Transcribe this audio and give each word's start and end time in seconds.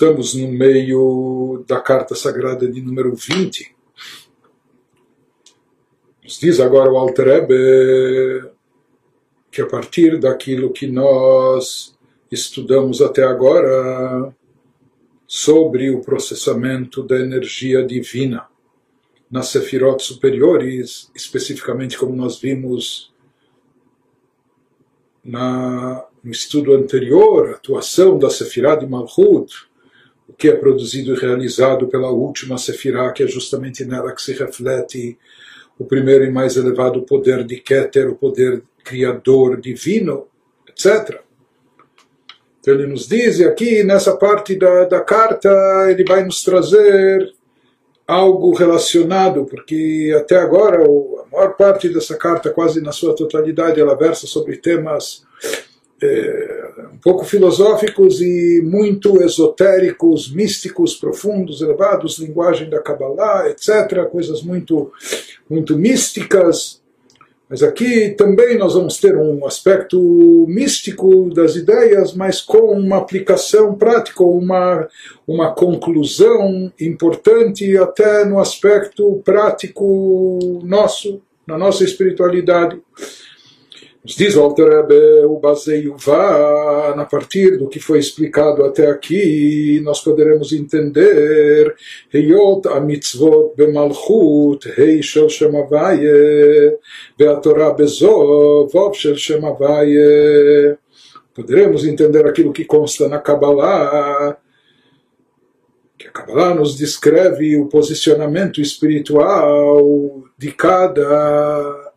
Estamos 0.00 0.32
no 0.34 0.48
meio 0.48 1.62
da 1.68 1.78
carta 1.78 2.14
sagrada 2.14 2.66
de 2.66 2.80
número 2.80 3.14
20. 3.14 3.76
Nos 6.24 6.40
diz 6.40 6.58
agora 6.58 6.90
o 6.90 6.96
Alter 6.96 7.28
Ebe 7.28 8.50
que 9.50 9.60
a 9.60 9.66
partir 9.66 10.18
daquilo 10.18 10.72
que 10.72 10.86
nós 10.86 11.94
estudamos 12.32 13.02
até 13.02 13.24
agora 13.24 14.34
sobre 15.26 15.90
o 15.90 16.00
processamento 16.00 17.02
da 17.02 17.20
energia 17.20 17.84
divina 17.84 18.48
nas 19.30 19.48
sefirot 19.48 20.02
superiores, 20.02 21.10
especificamente 21.14 21.98
como 21.98 22.16
nós 22.16 22.38
vimos 22.38 23.12
na, 25.22 26.06
no 26.24 26.30
estudo 26.30 26.74
anterior, 26.74 27.50
a 27.50 27.56
atuação 27.56 28.18
da 28.18 28.30
Sefirah 28.30 28.76
de 28.76 28.86
Malchut, 28.86 29.68
o 30.30 30.32
que 30.32 30.48
é 30.48 30.56
produzido 30.56 31.12
e 31.12 31.18
realizado 31.18 31.88
pela 31.88 32.10
última 32.10 32.56
Sefirah, 32.56 33.12
que 33.12 33.24
é 33.24 33.26
justamente 33.26 33.84
nela 33.84 34.14
que 34.14 34.22
se 34.22 34.32
reflete 34.32 35.18
o 35.76 35.84
primeiro 35.84 36.24
e 36.24 36.30
mais 36.30 36.56
elevado 36.56 37.02
poder 37.02 37.44
de 37.44 37.56
Keter, 37.56 38.08
o 38.08 38.14
poder 38.14 38.62
criador 38.84 39.60
divino, 39.60 40.28
etc. 40.68 41.20
Então 42.60 42.74
ele 42.74 42.86
nos 42.86 43.08
diz, 43.08 43.40
e 43.40 43.44
aqui 43.44 43.82
nessa 43.82 44.16
parte 44.16 44.54
da, 44.54 44.84
da 44.84 45.00
carta, 45.00 45.50
ele 45.90 46.04
vai 46.04 46.22
nos 46.22 46.44
trazer 46.44 47.32
algo 48.06 48.54
relacionado, 48.54 49.44
porque 49.46 50.14
até 50.16 50.36
agora 50.36 50.84
a 50.84 51.26
maior 51.32 51.56
parte 51.56 51.88
dessa 51.88 52.16
carta, 52.16 52.50
quase 52.50 52.80
na 52.80 52.92
sua 52.92 53.16
totalidade, 53.16 53.80
ela 53.80 53.96
versa 53.96 54.26
sobre 54.26 54.58
temas 54.58 55.24
é, 56.02 56.59
um 56.92 56.98
pouco 56.98 57.24
filosóficos 57.24 58.20
e 58.20 58.62
muito 58.64 59.22
esotéricos, 59.22 60.32
místicos, 60.32 60.94
profundos, 60.94 61.60
elevados, 61.60 62.18
linguagem 62.18 62.68
da 62.68 62.80
Kabbalah, 62.80 63.48
etc., 63.48 64.04
coisas 64.10 64.42
muito, 64.42 64.92
muito 65.48 65.76
místicas. 65.76 66.80
Mas 67.50 67.64
aqui 67.64 68.10
também 68.10 68.56
nós 68.56 68.74
vamos 68.74 68.98
ter 68.98 69.16
um 69.16 69.44
aspecto 69.44 70.46
místico 70.48 71.28
das 71.34 71.56
ideias, 71.56 72.14
mas 72.14 72.40
com 72.40 72.78
uma 72.78 72.98
aplicação 72.98 73.74
prática, 73.74 74.22
uma, 74.22 74.88
uma 75.26 75.52
conclusão 75.52 76.72
importante 76.80 77.76
até 77.76 78.24
no 78.24 78.38
aspecto 78.38 79.20
prático 79.24 80.60
nosso, 80.62 81.20
na 81.44 81.58
nossa 81.58 81.82
espiritualidade. 81.82 82.80
Nos 84.02 84.16
diz 84.16 84.34
o 84.34 84.54
o 85.28 85.38
baseio 85.38 85.94
vá, 85.98 86.94
a 86.96 87.04
partir 87.04 87.58
do 87.58 87.68
que 87.68 87.78
foi 87.78 87.98
explicado 87.98 88.64
até 88.64 88.86
aqui, 88.86 89.78
nós 89.84 90.00
poderemos 90.00 90.54
entender 90.54 91.76
Heyot 92.10 92.66
a 92.68 92.80
mitzvot 92.80 93.52
bemalchut, 93.54 94.72
Hei 94.74 95.02
shel 95.02 95.28
Shem 95.28 95.54
Havaye, 95.54 96.78
Beatorah 97.18 97.74
bezo, 97.74 98.68
Vov 98.72 98.94
shel 98.94 99.16
Shem 99.16 99.44
Havaye. 99.44 100.78
Poderemos 101.34 101.84
entender 101.84 102.26
aquilo 102.26 102.54
que 102.54 102.64
consta 102.64 103.06
na 103.06 103.18
Kabbalah, 103.18 104.38
que 105.98 106.06
a 106.06 106.10
Kabbalah 106.10 106.54
nos 106.54 106.74
descreve 106.74 107.58
o 107.58 107.66
posicionamento 107.66 108.62
espiritual 108.62 110.22
de 110.38 110.52
cada 110.52 111.89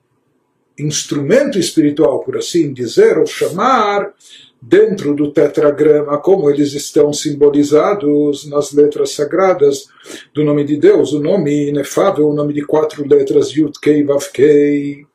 instrumento 0.78 1.60
espiritual, 1.60 2.20
por 2.22 2.38
assim 2.38 2.74
dizer, 2.74 3.18
ou 3.18 3.26
chamar, 3.26 4.14
dentro 4.66 5.14
do 5.14 5.32
tetragrama, 5.32 6.18
como 6.20 6.50
eles 6.50 6.74
estão 6.74 7.12
simbolizados 7.12 8.46
nas 8.46 8.72
letras 8.72 9.12
sagradas 9.12 9.88
do 10.34 10.44
nome 10.44 10.64
de 10.64 10.78
Deus, 10.78 11.12
o 11.12 11.20
nome 11.20 11.68
inefável, 11.68 12.30
o 12.30 12.34
nome 12.34 12.54
de 12.54 12.66
quatro 12.66 13.06
letras, 13.06 13.50
Yud 13.50 13.78
Kei 13.82 14.04
Vav 14.04 14.24
Kei. 14.32 15.06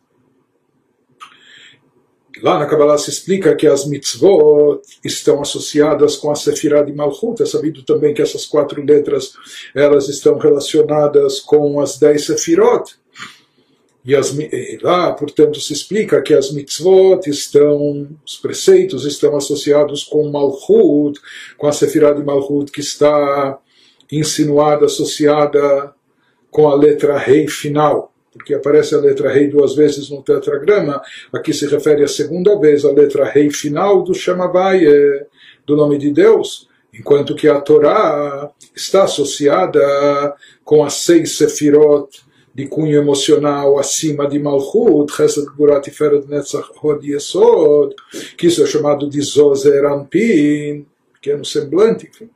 Lá 2.43 2.59
na 2.59 2.67
Kabbalah 2.67 2.99
se 2.99 3.11
explica 3.11 3.57
que 3.57 3.67
as 3.67 3.87
mitzvot 3.87 4.81
estão 5.03 5.41
associadas 5.41 6.15
com 6.15 6.31
a 6.31 6.37
Sefirah 6.37 6.83
de 6.83 6.93
Malchut. 6.93 7.43
É 7.43 7.47
sabido 7.47 7.83
também 7.83 8.15
que 8.15 8.23
essas 8.23 8.45
quatro 8.45 8.81
letras 8.85 9.33
elas 9.75 10.09
estão 10.09 10.39
relacionadas 10.39 11.41
com 11.41 11.81
as 11.81 11.99
dez 11.99 12.27
Sefirot. 12.27 12.95
E, 14.09 14.17
as, 14.17 14.35
lá, 14.81 15.13
portanto, 15.13 15.61
se 15.61 15.75
explica 15.75 16.23
que 16.23 16.33
as 16.33 16.51
mitzvot 16.51 17.29
estão, 17.29 18.09
os 18.25 18.39
preceitos 18.39 19.05
estão 19.05 19.37
associados 19.37 20.03
com 20.03 20.31
Malchut, 20.31 21.21
com 21.59 21.67
a 21.67 21.73
Sefirah 21.73 22.15
de 22.15 22.25
Malchut, 22.25 22.73
que 22.73 22.81
está 22.81 23.59
insinuada, 24.11 24.87
associada 24.87 25.93
com 26.51 26.71
a 26.71 26.75
letra 26.75 27.19
rei 27.19 27.47
final, 27.49 28.11
porque 28.33 28.55
aparece 28.55 28.95
a 28.95 28.99
letra 28.99 29.31
rei 29.31 29.49
duas 29.49 29.75
vezes 29.75 30.09
no 30.09 30.23
tetragrama, 30.23 31.03
aqui 31.31 31.53
se 31.53 31.67
refere 31.67 32.03
a 32.03 32.09
segunda 32.09 32.59
vez 32.59 32.87
a 32.87 32.91
letra 32.91 33.27
rei 33.27 33.51
final 33.51 34.03
do 34.03 34.15
Shamavaye, 34.15 34.87
do 35.67 35.77
nome 35.77 35.99
de 35.99 36.11
Deus, 36.11 36.67
enquanto 36.95 37.35
que 37.35 37.47
a 37.47 37.61
Torá 37.61 38.51
está 38.75 39.05
associada 39.05 40.35
com 40.65 40.83
as 40.83 40.95
seis 40.95 41.37
Sefirot 41.37 42.27
de 42.55 42.67
cunho 42.67 42.97
emocional 42.97 43.79
acima 43.79 44.29
de 44.29 44.39
Malchut, 44.39 45.13
Chesed 45.13 45.47
Gburat 45.47 45.85
Tiferet 45.85 46.27
Netzach 46.29 46.69
Hod 46.83 47.07
Yesod, 47.07 47.95
que 48.37 48.47
isso 48.47 48.63
é 48.63 48.67
chamado 48.67 49.09
de 49.09 49.21
Zozer 49.21 49.85
Anpin, 49.85 50.87
pequeno 51.13 51.45
semblante, 51.45 52.09
enfim. 52.09 52.29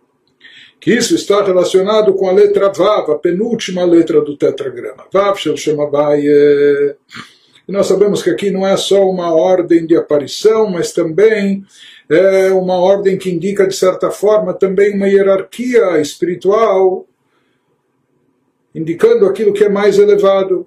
Que 0.80 0.92
isso 0.92 1.14
está 1.14 1.44
relacionado 1.44 2.12
com 2.14 2.28
a 2.28 2.32
letra 2.32 2.72
Vav, 2.72 3.10
a 3.10 3.14
penúltima 3.14 3.84
letra 3.84 4.20
do 4.20 4.36
tetragrama. 4.36 5.04
Vav 5.12 5.38
Shel 5.38 5.56
Shemabai. 5.56 6.22
E 6.26 6.96
nós 7.70 7.86
sabemos 7.86 8.20
que 8.20 8.30
aqui 8.30 8.50
não 8.50 8.66
é 8.66 8.76
só 8.76 9.08
uma 9.08 9.32
ordem 9.32 9.86
de 9.86 9.96
aparição, 9.96 10.68
mas 10.68 10.92
também 10.92 11.64
é 12.08 12.50
uma 12.50 12.74
ordem 12.74 13.16
que 13.16 13.30
indica, 13.30 13.66
de 13.66 13.76
certa 13.76 14.10
forma, 14.10 14.52
também 14.52 14.96
uma 14.96 15.06
hierarquia 15.06 16.00
espiritual 16.00 17.06
indicando 18.74 19.26
aquilo 19.26 19.52
que 19.52 19.64
é 19.64 19.68
mais 19.68 19.98
elevado. 19.98 20.66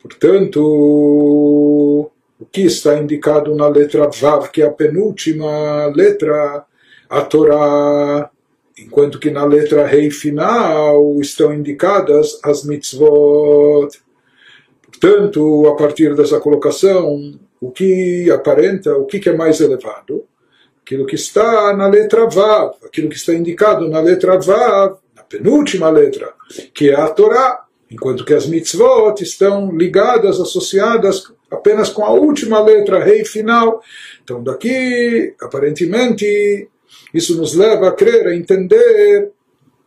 Portanto, 0.00 0.60
o 2.38 2.44
que 2.50 2.62
está 2.62 2.96
indicado 2.96 3.54
na 3.54 3.68
letra 3.68 4.08
Vav, 4.08 4.50
que 4.50 4.62
é 4.62 4.66
a 4.66 4.70
penúltima 4.70 5.86
letra, 5.86 6.64
a 7.08 7.20
Torá, 7.22 8.30
enquanto 8.78 9.18
que 9.18 9.30
na 9.30 9.44
letra 9.44 9.86
Rei 9.86 10.10
final 10.10 11.18
estão 11.20 11.52
indicadas 11.52 12.38
as 12.44 12.64
mitzvot. 12.64 13.88
Portanto, 14.82 15.66
a 15.68 15.76
partir 15.76 16.14
dessa 16.14 16.40
colocação, 16.40 17.38
o 17.60 17.70
que 17.70 18.30
aparenta, 18.30 18.96
o 18.96 19.06
que 19.06 19.28
é 19.28 19.36
mais 19.36 19.60
elevado? 19.60 20.24
Aquilo 20.82 21.06
que 21.06 21.16
está 21.16 21.74
na 21.76 21.88
letra 21.88 22.28
Vav, 22.28 22.74
aquilo 22.84 23.08
que 23.08 23.16
está 23.16 23.32
indicado 23.32 23.88
na 23.88 24.00
letra 24.00 24.38
Vav, 24.38 24.98
penúltima 25.28 25.88
letra, 25.90 26.32
que 26.74 26.90
é 26.90 26.94
a 26.94 27.08
Torá, 27.08 27.64
enquanto 27.90 28.24
que 28.24 28.34
as 28.34 28.46
mitzvot 28.46 29.22
estão 29.22 29.70
ligadas, 29.76 30.40
associadas 30.40 31.32
apenas 31.50 31.88
com 31.88 32.04
a 32.04 32.10
última 32.10 32.60
letra, 32.60 33.02
rei 33.02 33.24
final. 33.24 33.80
Então, 34.22 34.42
daqui, 34.42 35.34
aparentemente, 35.40 36.68
isso 37.14 37.36
nos 37.36 37.54
leva 37.54 37.88
a 37.88 37.92
crer, 37.92 38.26
a 38.26 38.36
entender 38.36 39.30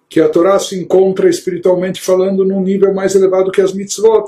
que 0.10 0.20
a 0.20 0.30
Torá 0.30 0.58
se 0.58 0.80
encontra 0.80 1.30
espiritualmente 1.30 2.02
falando 2.02 2.44
num 2.44 2.62
nível 2.62 2.94
mais 2.94 3.14
elevado 3.14 3.52
que 3.52 3.62
as 3.62 3.74
mitzvot. 3.74 4.26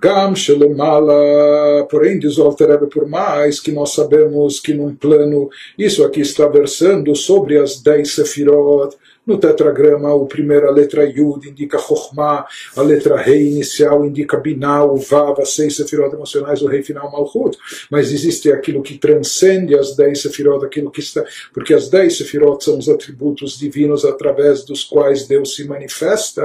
Gam 0.00 0.34
Shelemala, 0.34 1.86
porém, 1.90 2.18
diz 2.18 2.36
o 2.38 2.42
Alter 2.42 2.86
por 2.88 3.08
mais 3.08 3.60
que 3.60 3.72
nós 3.72 3.94
sabemos 3.94 4.60
que 4.60 4.74
num 4.74 4.94
plano, 4.94 5.48
isso 5.78 6.04
aqui 6.04 6.20
está 6.20 6.46
versando 6.46 7.14
sobre 7.14 7.58
as 7.58 7.80
dez 7.80 8.14
sefirot, 8.14 8.96
no 9.26 9.38
tetragrama, 9.38 10.14
a 10.14 10.26
primeira 10.26 10.70
letra 10.70 11.04
Yud 11.04 11.48
indica 11.48 11.78
Chokhmah, 11.78 12.46
a 12.76 12.82
letra 12.82 13.16
Rei 13.16 13.48
inicial 13.48 14.04
indica 14.04 14.36
Binah, 14.36 14.84
o 14.84 14.96
Vav, 14.96 15.44
seis 15.46 15.76
sefirot 15.76 16.14
emocionais, 16.14 16.62
o 16.62 16.66
Rei 16.66 16.82
final 16.82 17.10
Malchut. 17.10 17.56
Mas 17.90 18.12
existe 18.12 18.52
aquilo 18.52 18.82
que 18.82 18.98
transcende 18.98 19.74
as 19.76 19.96
dez 19.96 20.20
sefirot, 20.20 20.64
aquilo 20.64 20.90
que 20.90 21.00
está. 21.00 21.24
Porque 21.52 21.72
as 21.72 21.88
dez 21.88 22.18
sefirot 22.18 22.62
são 22.62 22.78
os 22.78 22.88
atributos 22.88 23.58
divinos 23.58 24.04
através 24.04 24.64
dos 24.64 24.84
quais 24.84 25.26
Deus 25.26 25.54
se 25.54 25.64
manifesta, 25.64 26.44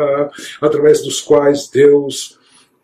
através 0.62 1.02
dos 1.02 1.22
quais 1.22 1.68
Deus 1.68 2.40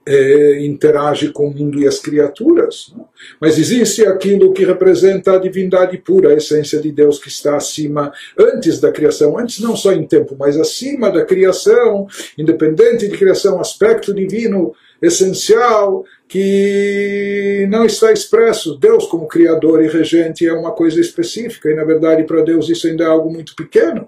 é, 0.08 0.64
interage 0.64 1.30
com 1.30 1.48
o 1.48 1.54
mundo 1.54 1.80
e 1.80 1.88
as 1.88 2.00
criaturas. 2.00 2.94
Não? 2.96 3.08
Mas 3.42 3.58
existe 3.58 4.06
aquilo 4.06 4.54
que 4.54 4.64
representa 4.64 5.34
a 5.34 5.40
divindade 5.40 5.98
pura, 5.98 6.30
a 6.30 6.36
essência 6.36 6.80
de 6.80 6.92
Deus 6.92 7.18
que 7.18 7.28
está 7.28 7.56
acima, 7.56 8.12
antes 8.38 8.80
da 8.80 8.92
criação, 8.92 9.38
antes 9.38 9.60
não 9.60 9.76
só 9.76 9.92
em 9.92 10.06
tempo, 10.06 10.36
mas 10.38 10.58
acima 10.58 11.10
da 11.12 11.26
criação, 11.26 12.08
independente 12.38 13.08
de 13.08 13.18
criação, 13.18 13.60
aspecto 13.60 14.14
divino 14.14 14.74
essencial 15.02 16.06
que 16.28 17.68
não 17.70 17.86
está 17.86 18.12
expresso. 18.12 18.78
Deus, 18.78 19.06
como 19.08 19.28
Criador 19.28 19.84
e 19.84 19.88
Regente, 19.88 20.48
é 20.48 20.54
uma 20.54 20.72
coisa 20.72 21.00
específica, 21.02 21.70
e 21.70 21.76
na 21.76 21.84
verdade 21.84 22.24
para 22.24 22.42
Deus 22.42 22.70
isso 22.70 22.88
ainda 22.88 23.04
é 23.04 23.08
algo 23.08 23.32
muito 23.32 23.56
pequeno. 23.56 24.08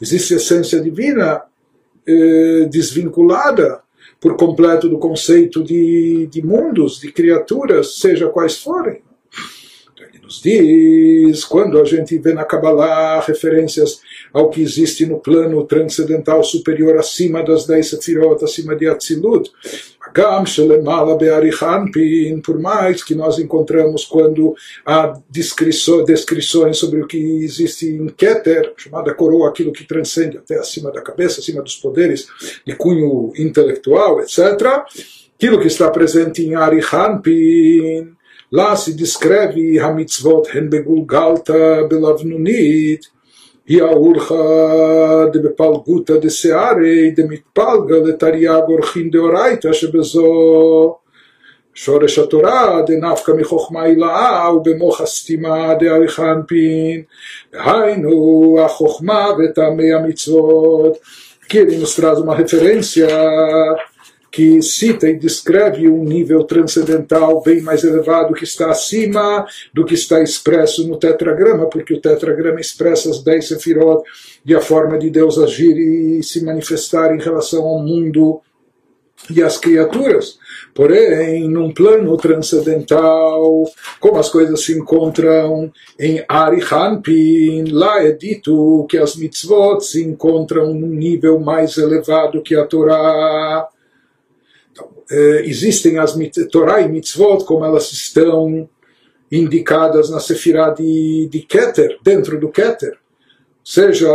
Existe 0.00 0.34
essência 0.34 0.80
divina 0.80 1.42
eh, 2.06 2.68
desvinculada 2.70 3.80
por 4.22 4.36
completo 4.36 4.88
do 4.88 4.98
conceito 4.98 5.64
de, 5.64 6.28
de 6.28 6.46
mundos, 6.46 7.00
de 7.00 7.10
criaturas, 7.10 7.96
seja 7.98 8.28
quais 8.28 8.56
forem. 8.56 9.02
Então, 9.92 10.06
ele 10.06 10.20
nos 10.22 10.40
diz, 10.40 11.44
quando 11.44 11.80
a 11.80 11.84
gente 11.84 12.16
vê 12.18 12.32
na 12.32 12.44
Kabbalah 12.44 13.18
referências 13.18 14.00
ao 14.32 14.48
que 14.48 14.62
existe 14.62 15.04
no 15.04 15.18
plano 15.18 15.64
transcendental 15.64 16.44
superior 16.44 16.96
acima 16.96 17.42
das 17.42 17.66
dez 17.66 17.90
sefirot, 17.90 18.44
acima 18.44 18.76
de 18.76 18.86
Atzilut, 18.86 19.50
Por 22.44 22.58
mais 22.58 23.02
que 23.02 23.14
nós 23.14 23.38
encontramos 23.38 24.04
quando 24.04 24.54
há 24.84 25.18
descrições 25.28 26.78
sobre 26.78 27.00
o 27.00 27.06
que 27.06 27.16
existe 27.16 27.88
em 27.88 28.08
Keter, 28.08 28.72
chamada 28.76 29.14
coroa, 29.14 29.48
aquilo 29.48 29.72
que 29.72 29.84
transcende 29.84 30.38
até 30.38 30.58
acima 30.58 30.90
da 30.90 31.00
cabeça, 31.00 31.40
acima 31.40 31.62
dos 31.62 31.76
poderes 31.76 32.26
de 32.66 32.74
cunho 32.74 33.32
intelectual, 33.36 34.20
etc. 34.20 34.40
Aquilo 35.34 35.60
que 35.60 35.66
está 35.66 35.90
presente 35.90 36.42
em 36.42 36.54
Arichanpin, 36.54 38.12
lá 38.50 38.76
se 38.76 38.94
descreve 38.94 39.78
Hamitzvot 39.78 40.48
Hen 40.54 40.68
Begulgalta 40.68 41.86
Belavnunit, 41.88 43.11
היא 43.67 43.83
האורחא 43.83 44.35
דבפלגותא 45.33 46.17
דשערי 46.17 47.11
דמתפלגה 47.11 47.97
לתרי"ג 48.05 48.61
אורחין 48.67 49.09
דאורייתא 49.09 49.73
שבזו 49.73 50.95
שורש 51.73 52.19
התורה 52.19 52.81
דנפקא 52.87 53.31
מחוכמה 53.31 53.81
הילאה 53.81 54.55
ובמוח 54.55 55.01
הסתימה 55.01 55.73
דעריכא 55.79 56.21
אנפין 56.21 57.01
היינו 57.53 58.57
החוכמה 58.65 59.27
וטעמי 59.39 59.93
המצוות 59.93 60.97
que 61.47 61.57
ele 61.57 61.77
nos 61.77 61.95
traz 61.95 62.19
uma 62.19 62.35
referência 62.35 63.07
que 64.32 64.62
cita 64.62 65.10
e 65.10 65.18
descreve 65.18 65.86
um 65.86 66.02
nível 66.04 66.42
transcendental 66.44 67.42
bem 67.42 67.60
mais 67.60 67.84
elevado 67.84 68.32
que 68.32 68.44
está 68.44 68.70
acima 68.70 69.46
do 69.74 69.84
que 69.84 69.92
está 69.92 70.22
expresso 70.22 70.88
no 70.88 70.96
tetragrama, 70.96 71.66
porque 71.66 71.92
o 71.92 72.00
tetragrama 72.00 72.58
expressa 72.58 73.10
as 73.10 73.22
dez 73.22 73.46
sefirot 73.46 74.02
e 74.44 74.54
a 74.54 74.60
forma 74.60 74.98
de 74.98 75.10
Deus 75.10 75.38
agir 75.38 75.76
e 75.76 76.22
se 76.22 76.42
manifestar 76.42 77.14
em 77.14 77.20
relação 77.20 77.62
ao 77.62 77.78
mundo 77.78 78.40
e 79.30 79.42
às 79.42 79.58
criaturas. 79.58 80.38
Porém, 80.74 81.46
num 81.46 81.70
plano 81.70 82.16
transcendental, 82.16 83.64
como 84.00 84.18
as 84.18 84.30
coisas 84.30 84.64
se 84.64 84.72
encontram 84.72 85.70
em 86.00 86.24
Arihanpin, 86.26 87.70
lá 87.70 88.02
é 88.02 88.12
dito 88.12 88.86
que 88.88 88.96
as 88.96 89.14
mitzvot 89.14 89.80
se 89.82 90.02
encontram 90.02 90.72
num 90.72 90.88
nível 90.88 91.38
mais 91.38 91.76
elevado 91.76 92.42
que 92.42 92.56
a 92.56 92.64
Torá 92.64 93.68
eh, 95.10 95.42
existem 95.44 95.98
as 95.98 96.16
Torá 96.50 96.80
e 96.80 96.88
Mitzvot, 96.88 97.44
como 97.44 97.64
elas 97.64 97.92
estão 97.92 98.68
indicadas 99.30 100.10
na 100.10 100.20
Sefirah 100.20 100.70
de, 100.70 101.28
de 101.30 101.40
Keter, 101.40 101.98
dentro 102.02 102.38
do 102.38 102.50
Keter. 102.50 102.98
Seja, 103.64 104.10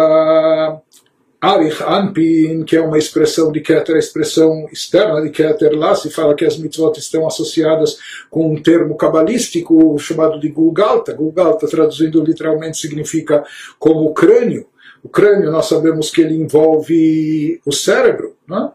Arich 1.39 1.83
Anpin, 1.83 2.63
que 2.63 2.75
é 2.75 2.81
uma 2.81 2.97
expressão 2.97 3.51
de 3.51 3.61
Keter, 3.61 3.95
a 3.95 3.99
expressão 3.99 4.67
externa 4.71 5.21
de 5.21 5.29
Keter, 5.29 5.77
lá 5.77 5.95
se 5.95 6.09
fala 6.09 6.35
que 6.35 6.45
as 6.45 6.57
mitzvot 6.57 6.97
estão 6.97 7.27
associadas 7.27 7.97
com 8.29 8.51
um 8.51 8.61
termo 8.61 8.95
cabalístico 8.95 9.97
chamado 9.99 10.39
de 10.39 10.49
Gulgalta. 10.49 11.13
Gulgalta, 11.13 11.67
traduzindo 11.67 12.23
literalmente, 12.23 12.77
significa 12.77 13.43
como 13.77 14.13
crânio. 14.13 14.67
O 15.03 15.09
crânio, 15.09 15.51
nós 15.51 15.67
sabemos 15.67 16.09
que 16.09 16.21
ele 16.21 16.35
envolve 16.35 17.61
o 17.65 17.71
cérebro, 17.71 18.35
não 18.47 18.65
é? 18.65 18.71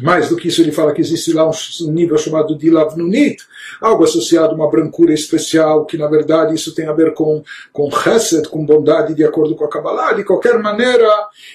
Mais 0.00 0.28
do 0.28 0.36
que 0.36 0.48
isso, 0.48 0.60
ele 0.60 0.72
fala 0.72 0.92
que 0.92 1.00
existe 1.00 1.32
lá 1.32 1.48
um 1.48 1.92
nível 1.92 2.16
chamado 2.18 2.56
de 2.56 2.70
Lavnunit, 2.70 3.42
algo 3.80 4.04
associado 4.04 4.52
a 4.52 4.54
uma 4.54 4.70
brancura 4.70 5.12
especial, 5.12 5.86
que 5.86 5.96
na 5.96 6.06
verdade 6.06 6.54
isso 6.54 6.74
tem 6.74 6.86
a 6.86 6.92
ver 6.92 7.14
com, 7.14 7.42
com 7.72 7.90
Chesed, 7.90 8.48
com 8.48 8.64
bondade, 8.64 9.14
de 9.14 9.24
acordo 9.24 9.56
com 9.56 9.64
a 9.64 9.68
Kabbalah. 9.68 10.12
De 10.12 10.24
qualquer 10.24 10.58
maneira, 10.58 11.08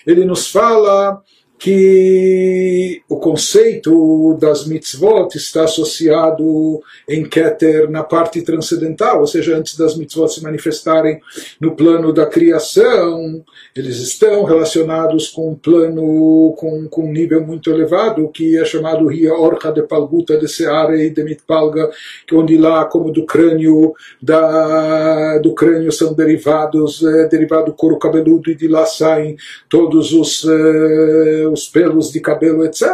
ele 0.06 0.26
nos 0.26 0.48
fala 0.48 1.22
que 1.64 3.02
o 3.08 3.16
conceito 3.16 4.38
das 4.38 4.68
mitzvot 4.68 5.34
está 5.38 5.64
associado 5.64 6.82
em 7.08 7.24
Keter 7.24 7.90
na 7.90 8.04
parte 8.04 8.42
transcendental, 8.42 9.22
ou 9.22 9.28
seja, 9.28 9.56
antes 9.56 9.78
das 9.78 9.96
mitzvot 9.96 10.28
se 10.28 10.44
manifestarem 10.44 11.22
no 11.62 11.74
plano 11.74 12.12
da 12.12 12.26
criação, 12.26 13.42
eles 13.74 14.00
estão 14.00 14.44
relacionados 14.44 15.30
com 15.30 15.52
um 15.52 15.56
plano, 15.56 16.54
com, 16.58 16.86
com 16.90 17.06
um 17.06 17.14
nível 17.14 17.42
muito 17.42 17.72
elevado, 17.72 18.28
que 18.28 18.58
é 18.58 18.66
chamado 18.66 19.08
Ria 19.08 19.34
Orcha 19.34 19.72
de 19.72 19.84
Palguta 19.84 20.38
de 20.38 20.50
Seare 20.50 21.02
e 21.02 21.12
de 21.12 21.24
Mitpalga, 21.24 21.90
que 22.28 22.36
onde 22.36 22.58
lá, 22.58 22.84
como 22.84 23.10
do 23.10 23.26
crânio, 23.26 23.94
da, 24.22 25.38
do 25.38 25.54
crânio 25.56 25.94
são 25.94 26.14
derivados, 26.14 27.02
é, 27.02 27.26
derivado 27.30 27.68
do 27.68 27.74
couro 27.74 27.98
cabeludo, 27.98 28.52
e 28.52 28.56
de 28.56 28.68
lá 28.68 28.86
saem 28.86 29.38
todos 29.70 30.12
os 30.12 30.44
é, 30.44 31.53
os 31.54 31.68
pelos 31.68 32.12
de 32.12 32.20
cabelo, 32.20 32.66
etc. 32.66 32.88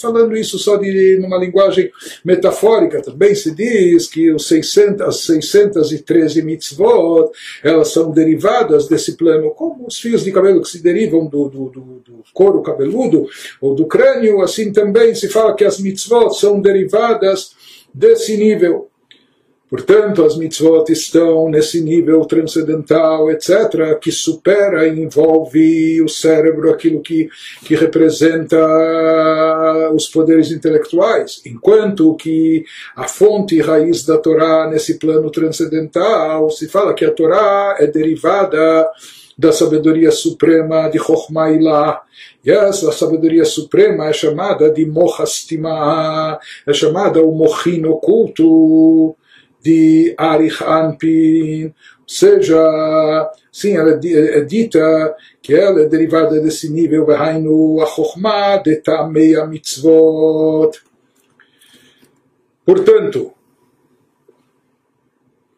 Falando 0.00 0.36
isso 0.36 0.58
só 0.58 0.76
de 0.76 1.18
numa 1.20 1.38
linguagem 1.38 1.90
metafórica, 2.24 3.02
também 3.02 3.34
se 3.34 3.54
diz 3.54 4.06
que 4.06 4.30
os 4.30 4.46
600, 4.48 5.02
as 5.02 5.20
613 5.20 6.42
mitzvot, 6.42 7.30
elas 7.62 7.92
são 7.92 8.10
derivadas 8.10 8.88
desse 8.88 9.16
plano, 9.16 9.50
como 9.50 9.86
os 9.86 9.98
fios 9.98 10.24
de 10.24 10.32
cabelo 10.32 10.62
que 10.62 10.68
se 10.68 10.82
derivam 10.82 11.26
do, 11.26 11.48
do, 11.48 11.68
do, 11.70 11.80
do 11.80 12.24
couro 12.32 12.62
cabeludo 12.62 13.26
ou 13.60 13.74
do 13.74 13.86
crânio, 13.86 14.42
assim 14.42 14.72
também 14.72 15.14
se 15.14 15.28
fala 15.28 15.54
que 15.54 15.64
as 15.64 15.78
mitzvot 15.78 16.30
são 16.30 16.60
derivadas 16.60 17.52
desse 17.92 18.36
nível. 18.36 18.88
Portanto, 19.68 20.24
as 20.24 20.36
mitzvot 20.36 20.92
estão 20.92 21.48
nesse 21.48 21.80
nível 21.80 22.24
transcendental, 22.24 23.28
etc., 23.32 23.98
que 24.00 24.12
supera 24.12 24.86
e 24.86 25.00
envolve 25.00 26.00
o 26.00 26.08
cérebro, 26.08 26.70
aquilo 26.70 27.00
que, 27.00 27.28
que 27.64 27.74
representa 27.74 28.56
os 29.92 30.06
poderes 30.06 30.52
intelectuais, 30.52 31.42
enquanto 31.44 32.14
que 32.14 32.64
a 32.94 33.08
fonte 33.08 33.56
e 33.56 33.60
raiz 33.60 34.04
da 34.04 34.18
Torá 34.18 34.68
nesse 34.70 35.00
plano 35.00 35.30
transcendental 35.30 36.48
se 36.50 36.68
fala 36.68 36.94
que 36.94 37.04
a 37.04 37.10
Torá 37.10 37.76
é 37.80 37.88
derivada 37.88 38.88
da 39.36 39.52
sabedoria 39.52 40.12
suprema 40.12 40.88
de 40.88 40.98
Chokhmah 40.98 41.50
Ilah. 41.50 42.02
E 42.44 42.50
essa 42.50 42.90
sabedoria 42.92 43.44
suprema 43.44 44.08
é 44.08 44.12
chamada 44.12 44.70
de 44.70 44.86
Mohastima, 44.86 46.38
é 46.66 46.72
chamada 46.72 47.20
o 47.20 47.32
Mochin 47.32 47.84
oculto 47.84 49.16
de 49.66 50.14
Arich 50.16 50.62
Anpin, 50.62 51.64
ou 51.66 51.72
seja, 52.06 53.32
sim, 53.50 53.76
ela 53.76 53.98
é 54.00 54.40
dita 54.42 55.16
que 55.42 55.52
ela 55.52 55.82
é 55.82 55.88
derivada 55.88 56.40
desse 56.40 56.70
nível, 56.70 57.04
Behainu 57.04 57.82
a 57.82 57.86
Chokhmah 57.86 58.58
de 58.58 58.76
Tamei 58.76 59.34
Mitzvot. 59.48 60.70
Portanto, 62.64 63.32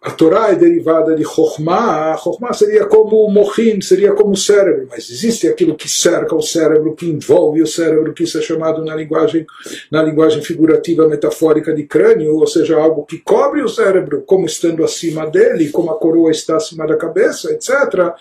a 0.08 0.10
Torá 0.10 0.50
é 0.50 0.54
derivada 0.54 1.14
de 1.14 1.22
Chokhmah, 1.22 2.16
Chokhmah 2.16 2.54
seria 2.54 2.86
como 2.86 3.26
o 3.26 3.30
Mohim, 3.30 3.82
seria 3.82 4.14
como 4.14 4.30
o 4.30 4.36
cérebro, 4.36 4.88
mas 4.88 5.10
existe 5.10 5.46
aquilo 5.46 5.76
que 5.76 5.86
cerca 5.86 6.34
o 6.34 6.40
cérebro, 6.40 6.94
que 6.94 7.04
envolve 7.04 7.60
o 7.60 7.66
cérebro, 7.66 8.14
que 8.14 8.24
isso 8.24 8.38
é 8.38 8.40
chamado 8.40 8.82
na 8.82 8.96
linguagem, 8.96 9.44
na 9.90 10.02
linguagem 10.02 10.40
figurativa 10.40 11.06
metafórica 11.06 11.74
de 11.74 11.82
crânio, 11.82 12.36
ou 12.36 12.46
seja, 12.46 12.78
algo 12.78 13.04
que 13.04 13.18
cobre 13.18 13.62
o 13.62 13.68
cérebro, 13.68 14.22
como 14.24 14.46
estando 14.46 14.82
acima 14.82 15.26
dele, 15.26 15.68
como 15.68 15.90
a 15.90 15.98
coroa 15.98 16.30
está 16.30 16.56
acima 16.56 16.86
da 16.86 16.96
cabeça, 16.96 17.52
etc. 17.52 18.14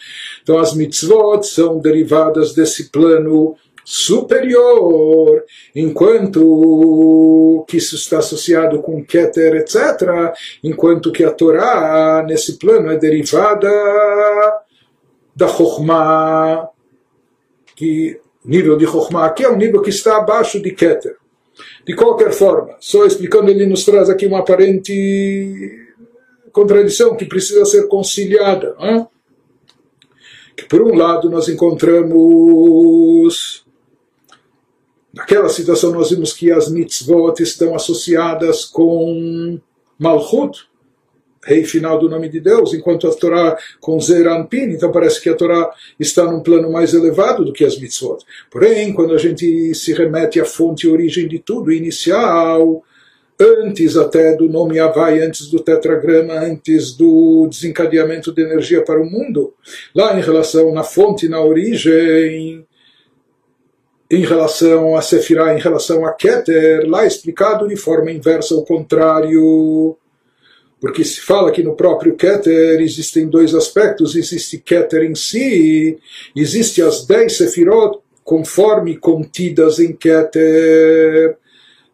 Então 0.44 0.60
as 0.60 0.74
mitzvot 0.76 1.44
são 1.44 1.80
derivadas 1.80 2.54
desse 2.54 2.90
plano 2.90 3.56
superior, 3.90 5.46
enquanto 5.74 7.64
que 7.70 7.78
isso 7.78 7.96
está 7.96 8.18
associado 8.18 8.82
com 8.82 9.02
Keter, 9.02 9.56
etc., 9.56 10.36
enquanto 10.62 11.10
que 11.10 11.24
a 11.24 11.32
Torá, 11.32 12.22
nesse 12.28 12.60
plano, 12.60 12.92
é 12.92 12.98
derivada 12.98 13.72
da 15.34 15.48
Chokhmah, 15.48 16.68
que 17.78 18.20
nível 18.44 18.76
de 18.76 18.86
Chokhmah 18.86 19.28
aqui 19.28 19.46
é 19.46 19.50
um 19.50 19.56
nível 19.56 19.82
que 19.82 19.90
está 19.90 20.18
abaixo 20.18 20.62
de 20.62 20.72
Keter. 20.72 21.16
De 21.86 21.96
qualquer 21.96 22.34
forma, 22.34 22.76
só 22.82 23.06
explicando, 23.06 23.50
ele 23.50 23.66
nos 23.66 23.86
traz 23.86 24.10
aqui 24.10 24.28
uma 24.28 24.40
aparente 24.40 25.88
contradição 26.52 27.16
que 27.16 27.24
precisa 27.24 27.64
ser 27.64 27.88
conciliada. 27.88 28.76
Hein? 28.82 29.08
Que 30.58 30.66
por 30.66 30.82
um 30.82 30.94
lado 30.94 31.30
nós 31.30 31.48
encontramos 31.48 33.66
Naquela 35.18 35.50
situação 35.50 35.92
nós 35.92 36.12
vimos 36.12 36.32
que 36.32 36.52
as 36.52 36.70
mitzvot 36.70 37.42
estão 37.42 37.74
associadas 37.74 38.64
com 38.64 39.60
Malchut, 39.98 40.60
rei 41.44 41.64
final 41.64 41.98
do 41.98 42.08
nome 42.08 42.30
de 42.30 42.40
Deus, 42.40 42.72
enquanto 42.72 43.08
a 43.08 43.16
Torá 43.16 43.58
com 43.82 44.00
Zeranpin, 44.00 44.70
então 44.70 44.92
parece 44.92 45.20
que 45.20 45.28
a 45.28 45.34
Torá 45.34 45.72
está 46.00 46.24
num 46.32 46.42
plano 46.42 46.72
mais 46.72 46.94
elevado 46.94 47.44
do 47.44 47.52
que 47.52 47.66
as 47.66 47.80
mitzvot. 47.80 48.24
Porém, 48.52 48.94
quando 48.94 49.16
a 49.16 49.18
gente 49.18 49.74
se 49.74 49.92
remete 49.92 50.40
à 50.40 50.46
fonte 50.46 50.86
e 50.86 50.90
origem 50.92 51.28
de 51.28 51.40
tudo, 51.40 51.72
inicial, 51.72 52.84
antes 53.40 53.98
até 53.98 54.36
do 54.36 54.48
nome 54.48 54.78
Havai, 54.78 55.20
antes 55.22 55.48
do 55.48 55.60
tetragrama, 55.60 56.34
antes 56.34 56.92
do 56.92 57.48
desencadeamento 57.50 58.32
de 58.32 58.44
energia 58.44 58.84
para 58.84 59.02
o 59.02 59.10
mundo, 59.10 59.56
lá 59.96 60.16
em 60.16 60.22
relação 60.22 60.72
na 60.72 60.84
fonte, 60.84 61.28
na 61.28 61.42
origem, 61.42 62.67
em 64.10 64.26
relação 64.26 64.96
a 64.96 65.02
Sefirah, 65.02 65.54
em 65.54 65.60
relação 65.60 66.06
a 66.06 66.14
Keter, 66.14 66.88
lá 66.88 67.06
explicado 67.06 67.68
de 67.68 67.76
forma 67.76 68.12
inversa, 68.12 68.56
o 68.56 68.66
contrário. 68.66 69.98
Porque 70.80 71.04
se 71.04 71.20
fala 71.22 71.52
que 71.52 71.64
no 71.64 71.76
próprio 71.76 72.16
Keter 72.16 72.80
existem 72.80 73.28
dois 73.28 73.54
aspectos: 73.54 74.16
existe 74.16 74.60
Keter 74.60 75.04
em 75.04 75.16
si, 75.16 75.98
existe 76.36 76.82
as 76.82 77.06
dez 77.06 77.38
Sefirot 77.38 78.00
conforme 78.24 78.98
contidas 78.98 79.80
em 79.80 79.94
Keter. 79.94 81.38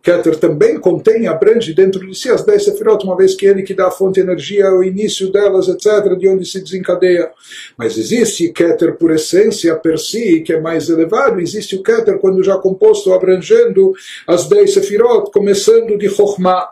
Keter 0.04 0.38
também 0.38 0.78
contém, 0.78 1.28
abrange 1.28 1.74
dentro 1.74 2.06
de 2.06 2.14
si 2.14 2.30
as 2.30 2.44
dez 2.44 2.66
sefirot, 2.66 3.06
uma 3.06 3.16
vez 3.16 3.36
que 3.36 3.46
ele 3.46 3.64
que 3.64 3.74
dá 3.74 3.88
a 3.88 3.92
fonte 3.92 4.16
de 4.16 4.20
energia, 4.20 4.70
o 4.74 4.84
início 4.84 5.32
delas, 5.32 5.70
etc., 5.70 6.18
de 6.18 6.28
onde 6.28 6.46
se 6.46 6.62
desencadeia. 6.62 7.32
Mas 7.78 7.98
existe 7.98 8.50
Keter 8.50 8.98
por 8.98 9.12
essência, 9.12 9.74
per 9.78 9.98
si, 9.98 10.42
que 10.42 10.52
é 10.52 10.60
mais 10.60 10.90
elevado, 10.90 11.40
existe 11.40 11.78
o 11.78 11.82
Keter 11.82 12.20
quando 12.20 12.44
já 12.44 12.58
composto, 12.58 13.14
abrangendo 13.14 13.94
as 14.28 14.50
dez 14.50 14.74
sefirot, 14.74 15.32
começando 15.32 15.98
de 15.98 16.10
Chokhmah. 16.10 16.72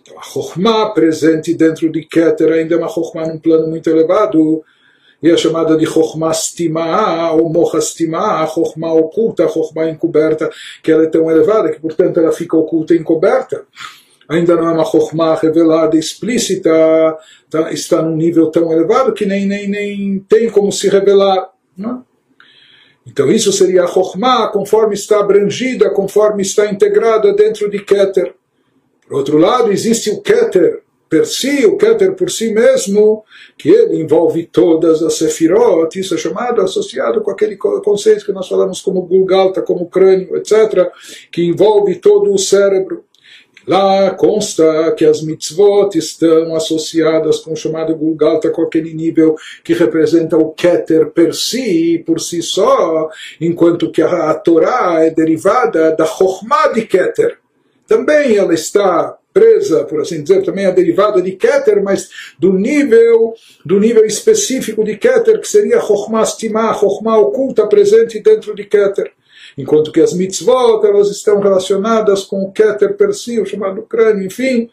Então 0.00 0.18
a 0.18 0.22
Chokhmah 0.22 0.94
presente 0.94 1.52
dentro 1.52 1.92
de 1.92 2.02
Keter 2.02 2.50
ainda 2.50 2.76
é 2.76 2.78
uma 2.78 2.88
Chokhmah 2.88 3.28
num 3.28 3.38
plano 3.38 3.68
muito 3.68 3.90
elevado, 3.90 4.64
e 5.22 5.30
é 5.30 5.36
chamada 5.36 5.76
de 5.76 5.84
Chokhmah 5.84 6.32
Stimah, 6.32 7.32
ou 7.32 7.52
Mocha 7.52 7.80
Stimah, 7.80 8.46
Chokhmah 8.46 8.94
oculta, 8.94 9.48
Chokhmah 9.48 9.90
encoberta, 9.90 10.50
que 10.82 10.92
ela 10.92 11.04
é 11.04 11.08
tão 11.08 11.30
elevada 11.30 11.70
que, 11.70 11.80
portanto, 11.80 12.20
ela 12.20 12.32
fica 12.32 12.56
oculta 12.56 12.94
e 12.94 12.98
encoberta. 12.98 13.64
Ainda 14.28 14.54
não 14.54 14.68
é 14.68 14.72
uma 14.72 14.84
Chokhmah 14.84 15.34
revelada, 15.36 15.96
explícita, 15.96 16.70
tá, 17.50 17.72
está 17.72 18.02
num 18.02 18.16
nível 18.16 18.50
tão 18.50 18.70
elevado 18.70 19.12
que 19.12 19.26
nem, 19.26 19.46
nem, 19.46 19.68
nem 19.68 20.18
tem 20.28 20.50
como 20.50 20.70
se 20.70 20.88
revelar. 20.88 21.50
Não? 21.76 22.04
Então 23.06 23.30
isso 23.30 23.50
seria 23.52 23.84
a 23.84 23.86
Chokhmah 23.88 24.48
conforme 24.48 24.94
está 24.94 25.18
abrangida, 25.18 25.90
conforme 25.90 26.42
está 26.42 26.70
integrada 26.70 27.32
dentro 27.32 27.70
de 27.70 27.80
Keter. 27.80 28.34
Por 29.08 29.16
outro 29.16 29.38
lado, 29.38 29.72
existe 29.72 30.10
o 30.10 30.20
Keter, 30.20 30.82
per 31.08 31.26
si, 31.26 31.64
o 31.64 31.76
Keter 31.76 32.14
por 32.14 32.30
si 32.30 32.52
mesmo, 32.52 33.24
que 33.56 33.68
ele 33.68 34.00
envolve 34.00 34.44
todas 34.46 35.02
as 35.02 35.14
sefirot, 35.14 35.98
isso 35.98 36.14
é 36.14 36.18
chamado, 36.18 36.60
associado 36.60 37.20
com 37.22 37.30
aquele 37.30 37.56
conceito 37.56 38.24
que 38.24 38.32
nós 38.32 38.48
falamos 38.48 38.80
como 38.80 39.02
Gulgalta, 39.02 39.62
como 39.62 39.88
crânio, 39.88 40.36
etc., 40.36 40.90
que 41.32 41.44
envolve 41.44 41.96
todo 41.96 42.32
o 42.32 42.38
cérebro. 42.38 43.04
Lá 43.66 44.12
consta 44.12 44.94
que 44.96 45.04
as 45.04 45.20
mitzvot 45.20 45.90
estão 45.94 46.54
associadas 46.56 47.40
com 47.40 47.52
o 47.52 47.56
chamado 47.56 47.94
Gulgalta, 47.94 48.48
com 48.48 48.62
aquele 48.62 48.94
nível 48.94 49.36
que 49.62 49.74
representa 49.74 50.38
o 50.38 50.52
Keter 50.52 51.10
per 51.10 51.34
si, 51.34 52.02
por 52.06 52.18
si 52.18 52.42
só, 52.42 53.10
enquanto 53.38 53.90
que 53.90 54.00
a, 54.00 54.30
a 54.30 54.34
Torá 54.34 55.04
é 55.04 55.10
derivada 55.10 55.94
da 55.94 56.06
Chokhmah 56.06 56.68
de 56.68 56.86
Keter. 56.86 57.38
Também 57.86 58.36
ela 58.36 58.54
está 58.54 59.17
presa, 59.32 59.84
por 59.84 60.00
assim 60.00 60.22
dizer, 60.22 60.42
também 60.42 60.66
a 60.66 60.70
derivada 60.70 61.20
de 61.22 61.32
Keter, 61.32 61.82
mas 61.82 62.08
do 62.38 62.52
nível 62.52 63.34
do 63.64 63.78
nível 63.78 64.04
específico 64.04 64.84
de 64.84 64.96
Keter, 64.96 65.40
que 65.40 65.48
seria 65.48 65.80
Chokhmah 65.80 66.24
Stimah, 66.24 66.74
Chokhmah 66.74 67.18
oculta 67.18 67.66
presente 67.66 68.20
dentro 68.20 68.54
de 68.54 68.64
Keter. 68.64 69.12
Enquanto 69.56 69.92
que 69.92 70.00
as 70.00 70.12
mitzvot, 70.12 70.84
elas 70.84 71.10
estão 71.10 71.40
relacionadas 71.40 72.24
com 72.24 72.42
o 72.42 72.52
Keter 72.52 72.96
per 72.96 73.12
si, 73.12 73.40
o 73.40 73.46
chamado 73.46 73.82
crânio, 73.82 74.26
enfim. 74.26 74.70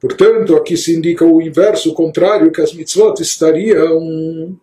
Portanto, 0.00 0.56
aqui 0.56 0.76
se 0.76 0.96
indica 0.96 1.24
o 1.24 1.40
inverso, 1.40 1.90
o 1.90 1.94
contrário, 1.94 2.50
que 2.50 2.60
as 2.60 2.72
mitzvot 2.72 3.20
estariam 3.20 4.56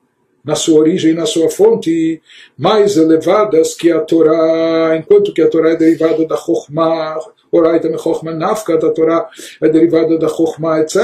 na 0.43 0.55
sua 0.55 0.79
origem, 0.79 1.13
na 1.13 1.25
sua 1.25 1.49
fonte, 1.49 2.21
mais 2.57 2.97
elevadas 2.97 3.75
que 3.75 3.91
a 3.91 3.99
Torá, 3.99 4.95
enquanto 4.97 5.33
que 5.33 5.41
a 5.41 5.49
Torá 5.49 5.71
é 5.71 5.75
derivada 5.75 6.25
da 6.25 6.37
Chokhmah, 6.37 7.19
Oraita 7.51 7.89
Mechochma 7.89 8.31
Nafka 8.31 8.77
da 8.77 8.91
Torá 8.91 9.27
é 9.61 9.67
derivada 9.69 10.17
da 10.17 10.27
Chochma, 10.27 10.79
etc. 10.79 10.97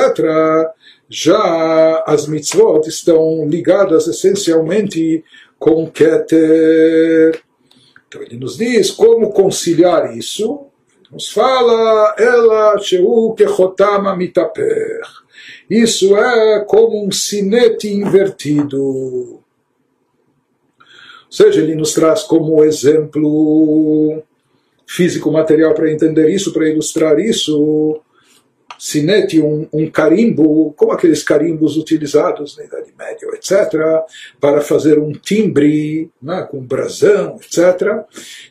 Já 1.10 2.04
as 2.06 2.28
mitzvot 2.28 2.88
estão 2.88 3.48
ligadas 3.48 4.08
essencialmente 4.08 5.24
com 5.58 5.90
Keter. 5.90 7.42
Então 8.08 8.22
ele 8.22 8.38
nos 8.38 8.58
diz 8.58 8.92
como 8.92 9.32
conciliar 9.32 10.16
isso. 10.16 10.68
Nos 11.12 11.32
fala, 11.32 12.16
ela 12.18 12.78
sheu 12.80 13.34
kechotama 13.38 14.16
mitaper. 14.16 15.02
Isso 15.70 16.16
é 16.16 16.64
como 16.66 17.06
um 17.06 17.12
sinete 17.12 17.88
invertido. 17.88 18.78
Ou 18.78 19.44
seja, 21.30 21.62
ele 21.62 21.76
nos 21.76 21.94
traz 21.94 22.24
como 22.24 22.64
exemplo 22.64 24.22
físico 24.88 25.32
material 25.32 25.74
para 25.74 25.92
entender 25.92 26.30
isso, 26.30 26.54
para 26.54 26.70
ilustrar 26.70 27.20
isso. 27.20 28.00
Sinete, 28.78 29.42
um, 29.42 29.68
um 29.72 29.90
carimbo, 29.90 30.74
como 30.74 30.92
aqueles 30.92 31.24
carimbos 31.24 31.78
utilizados 31.78 32.58
na 32.58 32.66
Idade 32.66 32.94
Média, 32.98 33.28
etc., 33.34 33.80
para 34.40 34.62
fazer 34.62 35.00
um 35.00 35.12
timbre 35.12 36.10
né, 36.22 36.48
com 36.50 36.60
brasão, 36.60 37.38
etc. 37.42 38.04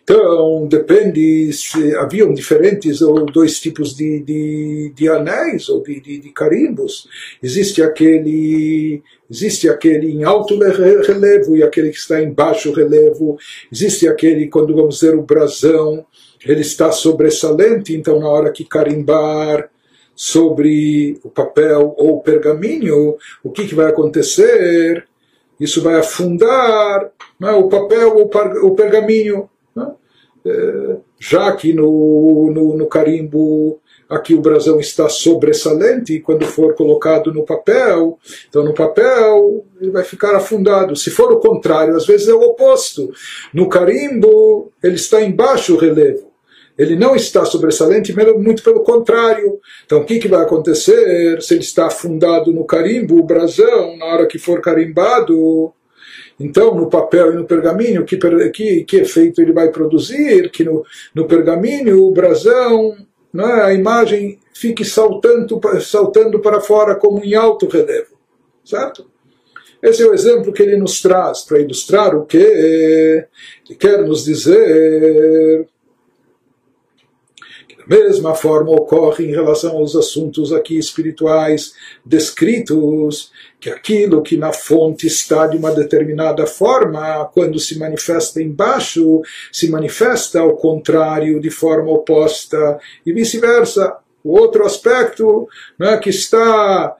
Então, 0.02 0.66
depende 0.66 1.52
se 1.52 1.94
haviam 1.96 2.32
diferentes 2.32 3.00
ou 3.02 3.26
dois 3.26 3.60
tipos 3.60 3.94
de, 3.94 4.20
de, 4.20 4.92
de 4.94 5.08
anéis 5.08 5.68
ou 5.68 5.82
de, 5.82 6.00
de, 6.00 6.18
de 6.18 6.30
carimbos. 6.30 7.08
Existe 7.42 7.82
aquele 7.82 9.02
Existe 9.30 9.68
aquele 9.68 10.12
em 10.12 10.22
alto 10.22 10.58
relevo 10.58 11.56
e 11.56 11.62
aquele 11.62 11.90
que 11.90 11.96
está 11.96 12.22
em 12.22 12.30
baixo 12.30 12.72
relevo. 12.72 13.38
Existe 13.72 14.06
aquele, 14.06 14.48
quando 14.48 14.74
vamos 14.74 14.96
dizer 14.96 15.14
o 15.14 15.22
brasão, 15.22 16.04
ele 16.46 16.60
está 16.60 16.92
sobressalente, 16.92 17.94
então 17.94 18.20
na 18.20 18.28
hora 18.28 18.52
que 18.52 18.64
carimbar 18.64 19.70
sobre 20.14 21.18
o 21.24 21.28
papel 21.28 21.94
ou 21.96 22.16
o 22.16 22.20
pergaminho, 22.20 23.16
o 23.42 23.50
que, 23.50 23.66
que 23.66 23.74
vai 23.74 23.86
acontecer? 23.86 25.06
Isso 25.58 25.82
vai 25.82 25.96
afundar 25.96 27.10
é? 27.42 27.50
o 27.52 27.68
papel 27.68 28.16
ou 28.16 28.30
o 28.68 28.74
pergaminho. 28.74 29.48
É? 30.46 30.96
já 31.18 31.56
que 31.56 31.72
no, 31.72 32.50
no, 32.52 32.76
no 32.76 32.86
carimbo 32.86 33.80
aqui 34.10 34.34
o 34.34 34.42
brasão 34.42 34.78
está 34.78 35.08
sobressalente 35.08 36.20
quando 36.20 36.44
for 36.44 36.74
colocado 36.74 37.32
no 37.32 37.44
papel, 37.44 38.18
então 38.46 38.62
no 38.62 38.74
papel 38.74 39.64
ele 39.80 39.90
vai 39.90 40.04
ficar 40.04 40.36
afundado. 40.36 40.94
Se 40.94 41.10
for 41.10 41.32
o 41.32 41.40
contrário, 41.40 41.96
às 41.96 42.06
vezes 42.06 42.28
é 42.28 42.34
o 42.34 42.42
oposto. 42.42 43.10
No 43.54 43.70
carimbo 43.70 44.70
ele 44.82 44.96
está 44.96 45.22
em 45.22 45.32
baixo 45.32 45.76
relevo 45.76 46.33
ele 46.76 46.96
não 46.96 47.14
está 47.14 47.44
sobressalente, 47.44 48.14
muito 48.36 48.62
pelo 48.62 48.80
contrário. 48.80 49.60
Então, 49.86 50.00
o 50.00 50.04
que, 50.04 50.18
que 50.18 50.28
vai 50.28 50.42
acontecer 50.42 51.40
se 51.40 51.54
ele 51.54 51.62
está 51.62 51.86
afundado 51.86 52.52
no 52.52 52.64
carimbo, 52.64 53.18
o 53.18 53.22
brasão, 53.22 53.96
na 53.96 54.06
hora 54.06 54.26
que 54.26 54.38
for 54.38 54.60
carimbado? 54.60 55.72
Então, 56.38 56.74
no 56.74 56.88
papel 56.88 57.32
e 57.32 57.36
no 57.36 57.44
pergaminho, 57.44 58.04
que, 58.04 58.18
que, 58.50 58.84
que 58.84 58.96
efeito 58.96 59.40
ele 59.40 59.52
vai 59.52 59.70
produzir? 59.70 60.50
Que 60.50 60.64
no, 60.64 60.84
no 61.14 61.26
pergaminho, 61.26 62.02
o 62.02 62.10
brasão, 62.10 62.96
né, 63.32 63.62
a 63.62 63.72
imagem 63.72 64.40
fique 64.52 64.84
saltando, 64.84 65.60
saltando 65.80 66.40
para 66.40 66.60
fora 66.60 66.96
como 66.96 67.24
em 67.24 67.34
alto 67.34 67.68
relevo. 67.68 68.14
Certo? 68.64 69.06
Esse 69.80 70.02
é 70.02 70.06
o 70.06 70.14
exemplo 70.14 70.52
que 70.52 70.62
ele 70.62 70.76
nos 70.76 71.00
traz 71.00 71.42
para 71.42 71.60
ilustrar 71.60 72.16
o 72.16 72.24
que 72.24 72.38
ele 72.38 73.28
quer 73.78 74.02
nos 74.02 74.24
dizer 74.24 75.68
mesma 77.86 78.34
forma 78.34 78.72
ocorre 78.72 79.26
em 79.26 79.30
relação 79.30 79.76
aos 79.76 79.94
assuntos 79.94 80.52
aqui 80.52 80.78
espirituais 80.78 81.74
descritos, 82.04 83.30
que 83.60 83.70
aquilo 83.70 84.22
que 84.22 84.36
na 84.36 84.52
fonte 84.52 85.06
está 85.06 85.46
de 85.46 85.56
uma 85.56 85.70
determinada 85.70 86.46
forma, 86.46 87.24
quando 87.32 87.58
se 87.58 87.78
manifesta 87.78 88.42
embaixo, 88.42 89.22
se 89.52 89.70
manifesta 89.70 90.40
ao 90.40 90.56
contrário, 90.56 91.40
de 91.40 91.50
forma 91.50 91.90
oposta, 91.90 92.78
e 93.04 93.12
vice-versa. 93.12 93.96
O 94.22 94.38
outro 94.38 94.64
aspecto 94.64 95.46
né, 95.78 95.96
que 95.98 96.10
está 96.10 96.96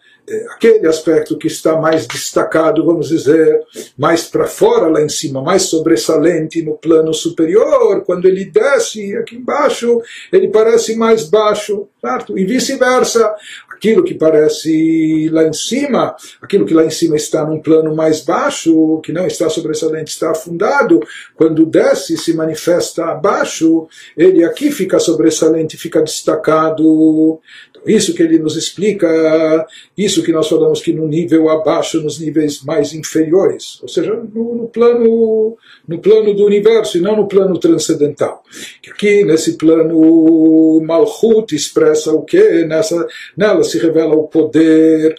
aquele 0.53 0.87
aspecto 0.87 1.37
que 1.37 1.47
está 1.47 1.77
mais 1.77 2.07
destacado, 2.07 2.85
vamos 2.85 3.09
dizer, 3.09 3.61
mais 3.97 4.25
para 4.25 4.47
fora 4.47 4.89
lá 4.89 5.03
em 5.03 5.09
cima, 5.09 5.43
mais 5.43 5.65
sobressalente 5.65 6.63
no 6.63 6.75
plano 6.75 7.13
superior, 7.13 8.03
quando 8.05 8.27
ele 8.27 8.45
desce 8.45 9.17
aqui 9.17 9.37
embaixo, 9.37 10.01
ele 10.33 10.49
parece 10.49 10.97
mais 10.97 11.29
baixo, 11.29 11.89
certo? 12.01 12.39
E 12.39 12.45
vice-versa, 12.45 13.35
aquilo 13.71 14.03
que 14.03 14.15
parece 14.15 15.29
lá 15.31 15.45
em 15.45 15.53
cima, 15.53 16.17
aquilo 16.41 16.65
que 16.65 16.75
lá 16.75 16.85
em 16.85 16.91
cima 16.91 17.17
está 17.17 17.45
num 17.45 17.61
plano 17.61 17.95
mais 17.95 18.23
baixo, 18.23 19.01
que 19.03 19.13
não 19.13 19.27
está 19.27 19.51
sobressalente, 19.51 20.11
está 20.11 20.31
afundado, 20.31 21.01
quando 21.35 21.67
desce 21.67 22.17
se 22.17 22.33
manifesta 22.35 23.05
abaixo, 23.07 23.87
ele 24.17 24.43
aqui 24.45 24.71
fica 24.71 24.99
sobressalente, 24.99 25.77
fica 25.77 26.01
destacado. 26.01 27.41
Isso 27.87 28.15
que 28.15 28.23
ele 28.23 28.39
nos 28.39 28.57
explica, 28.57 29.67
isso 29.97 30.23
que 30.23 30.33
nós 30.33 30.49
falamos 30.49 30.81
que 30.81 30.93
no 30.93 31.07
nível 31.07 31.49
abaixo, 31.49 32.03
nos 32.03 32.19
níveis 32.19 32.63
mais 32.63 32.93
inferiores, 32.95 33.79
ou 33.83 33.89
seja, 33.89 34.15
no, 34.15 34.55
no 34.55 34.69
plano, 34.69 35.57
no 35.87 35.99
plano 35.99 36.35
do 36.35 36.45
universo 36.45 36.97
e 36.99 37.01
não 37.01 37.17
no 37.17 37.29
plano 37.29 37.59
transcendental. 37.59 38.43
Que 38.83 38.91
aqui 38.91 39.25
nesse 39.25 39.57
plano 39.57 40.81
Malchut 40.85 41.55
expressa 41.55 42.13
o 42.13 42.23
que? 42.23 42.65
Nessa, 42.65 43.07
nela 43.37 43.63
se 43.65 43.79
revela 43.79 44.15
o 44.15 44.29
poder 44.29 45.15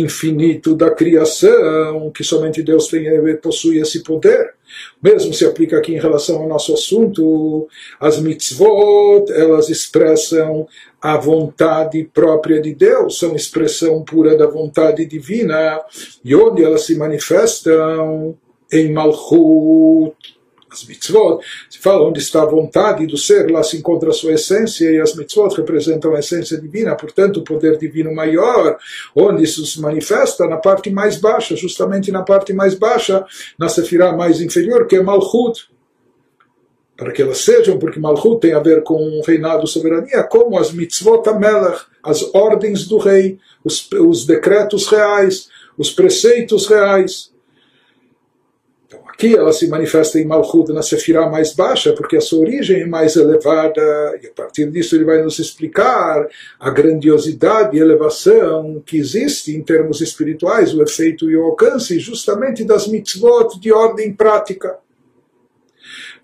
infinito 0.00 0.74
da 0.74 0.90
criação, 0.90 2.10
que 2.10 2.24
somente 2.24 2.62
Deus 2.62 2.88
tem, 2.88 3.04
possui 3.36 3.78
esse 3.78 4.02
poder. 4.02 4.54
Mesmo 5.02 5.32
se 5.32 5.44
aplica 5.44 5.78
aqui 5.78 5.94
em 5.94 6.00
relação 6.00 6.38
ao 6.38 6.48
nosso 6.48 6.74
assunto, 6.74 7.68
as 8.00 8.18
mitzvot, 8.18 9.30
elas 9.30 9.68
expressam 9.68 10.66
a 11.00 11.16
vontade 11.16 12.02
própria 12.12 12.60
de 12.60 12.74
Deus, 12.74 13.18
são 13.18 13.36
expressão 13.36 14.02
pura 14.02 14.36
da 14.36 14.46
vontade 14.46 15.04
divina, 15.04 15.80
e 16.24 16.34
onde 16.34 16.64
elas 16.64 16.82
se 16.82 16.96
manifestam? 16.96 18.36
Em 18.72 18.90
Malchut, 18.92 20.16
as 20.74 20.84
mitzvot, 20.84 21.40
se 21.70 21.78
fala 21.78 22.06
onde 22.06 22.18
está 22.18 22.42
a 22.42 22.46
vontade 22.46 23.06
do 23.06 23.16
ser, 23.16 23.50
lá 23.50 23.62
se 23.62 23.76
encontra 23.76 24.10
a 24.10 24.12
sua 24.12 24.32
essência, 24.32 24.90
e 24.90 25.00
as 25.00 25.14
mitzvot 25.14 25.54
representam 25.56 26.14
a 26.14 26.18
essência 26.18 26.60
divina, 26.60 26.96
portanto, 26.96 27.38
o 27.38 27.44
poder 27.44 27.78
divino 27.78 28.12
maior, 28.12 28.76
onde 29.14 29.44
isso 29.44 29.64
se 29.64 29.80
manifesta 29.80 30.46
na 30.46 30.56
parte 30.56 30.90
mais 30.90 31.16
baixa, 31.16 31.54
justamente 31.54 32.10
na 32.10 32.22
parte 32.22 32.52
mais 32.52 32.74
baixa, 32.74 33.24
na 33.58 33.68
sefirá 33.68 34.12
mais 34.12 34.40
inferior, 34.40 34.86
que 34.86 34.96
é 34.96 35.02
Malchut. 35.02 35.72
Para 36.96 37.12
que 37.12 37.22
elas 37.22 37.38
sejam, 37.38 37.78
porque 37.78 37.98
Malchut 37.98 38.40
tem 38.40 38.52
a 38.52 38.60
ver 38.60 38.82
com 38.82 39.20
reinado 39.26 39.66
soberania, 39.66 40.22
como 40.24 40.58
as 40.58 40.72
mitzvot 40.72 41.28
amelach, 41.28 41.86
as 42.02 42.34
ordens 42.34 42.86
do 42.86 42.98
rei, 42.98 43.38
os, 43.64 43.88
os 43.92 44.26
decretos 44.26 44.86
reais, 44.86 45.48
os 45.76 45.90
preceitos 45.90 46.66
reais. 46.66 47.33
Aqui 49.14 49.36
ela 49.36 49.52
se 49.52 49.68
manifesta 49.68 50.18
em 50.18 50.24
Malchut 50.24 50.72
na 50.72 50.82
Sefirah 50.82 51.30
mais 51.30 51.54
baixa, 51.54 51.92
porque 51.92 52.16
a 52.16 52.20
sua 52.20 52.40
origem 52.40 52.82
é 52.82 52.86
mais 52.86 53.14
elevada, 53.14 53.80
e 54.20 54.26
a 54.26 54.32
partir 54.32 54.68
disso 54.72 54.96
ele 54.96 55.04
vai 55.04 55.22
nos 55.22 55.38
explicar 55.38 56.26
a 56.58 56.70
grandiosidade 56.70 57.76
e 57.76 57.80
elevação 57.80 58.82
que 58.84 58.96
existe 58.96 59.54
em 59.54 59.62
termos 59.62 60.00
espirituais, 60.00 60.74
o 60.74 60.82
efeito 60.82 61.30
e 61.30 61.36
o 61.36 61.44
alcance 61.44 61.96
justamente 62.00 62.64
das 62.64 62.88
mitzvot 62.88 63.60
de 63.60 63.72
ordem 63.72 64.12
prática. 64.12 64.78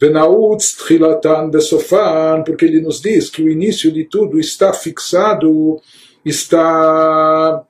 Venautz 0.00 0.76
Tchilatan 0.76 1.48
Besofan, 1.48 2.42
porque 2.44 2.64
ele 2.64 2.80
nos 2.80 3.00
diz 3.00 3.30
que 3.30 3.42
o 3.42 3.48
início 3.48 3.92
de 3.92 4.04
tudo 4.04 4.40
está 4.40 4.72
fixado, 4.72 5.80
está 6.24 7.64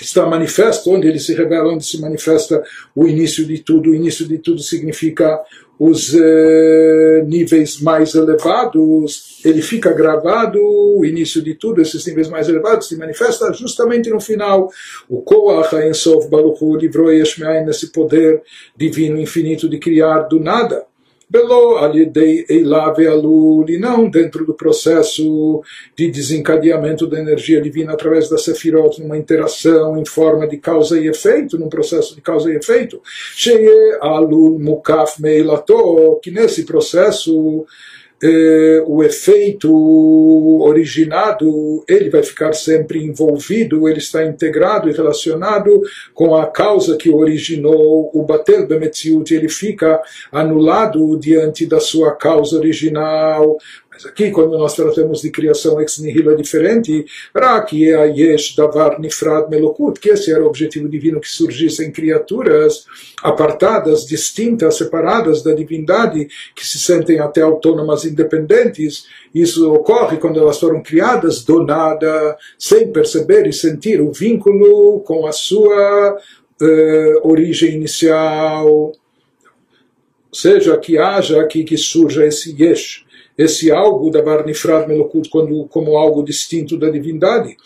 está 0.00 0.26
manifesto, 0.26 0.90
onde 0.90 1.08
ele 1.08 1.18
se 1.18 1.34
revela, 1.34 1.72
onde 1.72 1.84
se 1.84 2.00
manifesta 2.00 2.62
o 2.94 3.06
início 3.06 3.46
de 3.46 3.58
tudo. 3.58 3.90
O 3.90 3.94
início 3.94 4.26
de 4.26 4.38
tudo 4.38 4.60
significa 4.62 5.40
os 5.78 6.14
eh, 6.14 7.24
níveis 7.26 7.80
mais 7.80 8.14
elevados, 8.14 9.40
ele 9.44 9.60
fica 9.60 9.92
gravado, 9.92 10.58
o 10.62 11.04
início 11.04 11.42
de 11.42 11.54
tudo, 11.54 11.82
esses 11.82 12.06
níveis 12.06 12.28
mais 12.28 12.48
elevados 12.48 12.88
se 12.88 12.96
manifesta 12.96 13.52
justamente 13.52 14.08
no 14.10 14.20
final. 14.20 14.70
O 15.08 15.20
Koach 15.22 15.74
Ensof 15.76 16.28
Baruchu 16.28 16.76
livrou 16.76 17.12
Yeshmeain 17.12 17.64
nesse 17.64 17.90
poder 17.90 18.42
divino 18.76 19.18
infinito 19.18 19.68
de 19.68 19.78
criar 19.78 20.20
do 20.20 20.38
nada. 20.38 20.86
Belo 21.28 21.78
alidei 21.78 22.44
eilave 22.48 23.06
alul, 23.06 23.68
e 23.68 23.78
não 23.78 24.08
dentro 24.08 24.44
do 24.44 24.54
processo 24.54 25.62
de 25.96 26.10
desencadeamento 26.10 27.06
da 27.06 27.18
energia 27.18 27.60
divina 27.60 27.92
através 27.92 28.28
da 28.28 28.38
Sefirot, 28.38 29.00
numa 29.00 29.16
interação 29.16 29.98
em 29.98 30.04
forma 30.04 30.46
de 30.46 30.58
causa 30.58 31.00
e 31.00 31.08
efeito, 31.08 31.58
num 31.58 31.68
processo 31.68 32.14
de 32.14 32.20
causa 32.20 32.52
e 32.52 32.56
efeito. 32.56 33.00
Sheye 33.34 33.98
alul 34.00 34.58
mukaf 34.58 35.20
meilato, 35.20 36.20
que 36.22 36.30
nesse 36.30 36.64
processo 36.64 37.66
eh, 38.22 38.82
o 38.86 39.02
efeito 39.02 39.70
originado 40.62 41.84
ele 41.88 42.10
vai 42.10 42.22
ficar 42.22 42.52
sempre 42.52 43.04
envolvido, 43.04 43.88
ele 43.88 43.98
está 43.98 44.24
integrado 44.24 44.88
e 44.88 44.92
relacionado 44.92 45.82
com 46.14 46.34
a 46.34 46.46
causa 46.46 46.96
que 46.96 47.10
originou 47.10 48.10
o 48.14 48.22
Batel 48.22 48.66
Bemetziut, 48.66 49.34
ele 49.34 49.48
fica 49.48 50.00
anulado 50.32 51.18
diante 51.18 51.66
da 51.66 51.80
sua 51.80 52.12
causa 52.12 52.56
original. 52.56 53.56
Mas 53.94 54.04
aqui, 54.06 54.32
quando 54.32 54.58
nós 54.58 54.74
tratamos 54.74 55.20
de 55.20 55.30
criação 55.30 55.80
ex 55.80 55.98
nihilo, 55.98 56.32
é 56.32 56.34
diferente. 56.34 57.06
Raki 57.32 57.92
é 57.92 58.08
yesh 58.08 58.56
davar 58.56 58.98
nifrad 58.98 59.48
melokut, 59.48 60.00
que 60.00 60.10
esse 60.10 60.32
era 60.32 60.42
o 60.42 60.48
objetivo 60.48 60.88
divino, 60.88 61.20
que 61.20 61.28
surgissem 61.28 61.92
criaturas 61.92 62.86
apartadas, 63.22 64.04
distintas, 64.04 64.78
separadas 64.78 65.44
da 65.44 65.54
divindade, 65.54 66.26
que 66.56 66.66
se 66.66 66.80
sentem 66.80 67.20
até 67.20 67.42
autônomas, 67.42 68.04
independentes. 68.04 69.06
Isso 69.32 69.72
ocorre 69.72 70.16
quando 70.16 70.40
elas 70.40 70.58
foram 70.58 70.82
criadas 70.82 71.44
do 71.44 71.64
nada, 71.64 72.36
sem 72.58 72.90
perceber 72.90 73.46
e 73.46 73.52
sentir 73.52 74.00
o 74.00 74.10
vínculo 74.10 75.02
com 75.02 75.24
a 75.24 75.30
sua 75.30 76.18
uh, 76.60 77.28
origem 77.28 77.76
inicial. 77.76 78.90
Seja, 80.32 80.76
que 80.78 80.98
haja 80.98 81.40
aqui 81.40 81.62
que 81.62 81.76
surja 81.76 82.26
esse 82.26 82.60
yesh 82.60 83.03
esse 83.36 83.70
algo 83.70 84.10
da 84.10 84.22
Barnifrad 84.22 84.86
Melokut 84.86 85.28
como 85.68 85.96
algo 85.96 86.24
distinto 86.24 86.78
da 86.78 86.88
divindade. 86.88 87.56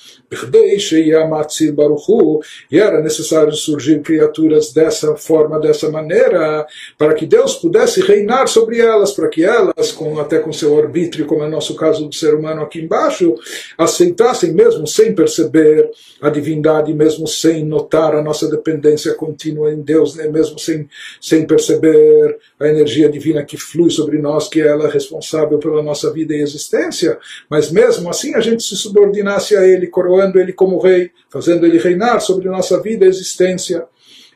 E 2.70 2.78
era 2.78 3.02
necessário 3.02 3.52
surgir 3.52 4.00
criaturas 4.00 4.72
dessa 4.72 5.14
forma, 5.16 5.60
dessa 5.60 5.90
maneira, 5.90 6.66
para 6.96 7.14
que 7.14 7.26
Deus 7.26 7.54
pudesse 7.54 8.00
reinar 8.00 8.48
sobre 8.48 8.80
elas, 8.80 9.12
para 9.12 9.28
que 9.28 9.44
elas, 9.44 9.92
com, 9.92 10.18
até 10.18 10.38
com 10.38 10.52
seu 10.52 10.78
arbítrio, 10.78 11.26
como 11.26 11.42
é 11.42 11.46
o 11.46 11.50
nosso 11.50 11.74
caso 11.76 12.06
do 12.06 12.14
ser 12.14 12.34
humano 12.34 12.62
aqui 12.62 12.80
embaixo, 12.80 13.34
aceitassem 13.76 14.52
mesmo 14.52 14.86
sem 14.86 15.14
perceber 15.14 15.90
a 16.20 16.30
divindade, 16.30 16.92
mesmo 16.94 17.26
sem 17.26 17.64
notar 17.64 18.14
a 18.14 18.22
nossa 18.22 18.48
dependência 18.48 19.14
contínua 19.14 19.72
em 19.72 19.80
Deus, 19.80 20.14
né? 20.16 20.28
mesmo 20.28 20.58
sem, 20.58 20.88
sem 21.20 21.46
perceber 21.46 22.38
a 22.58 22.68
energia 22.68 23.08
divina 23.08 23.44
que 23.44 23.56
flui 23.56 23.90
sobre 23.90 24.18
nós, 24.18 24.48
que 24.48 24.60
ela 24.60 24.88
é 24.88 24.90
responsável 24.90 25.57
pela 25.58 25.82
nossa 25.82 26.12
vida 26.12 26.34
e 26.34 26.40
existência, 26.40 27.18
mas 27.48 27.70
mesmo 27.70 28.08
assim 28.08 28.34
a 28.34 28.40
gente 28.40 28.62
se 28.62 28.76
subordinasse 28.76 29.56
a 29.56 29.66
Ele, 29.66 29.86
coroando 29.86 30.38
Ele 30.38 30.52
como 30.52 30.78
Rei, 30.78 31.10
fazendo 31.30 31.66
Ele 31.66 31.78
reinar 31.78 32.20
sobre 32.20 32.48
nossa 32.48 32.80
vida 32.80 33.04
e 33.04 33.08
existência. 33.08 33.84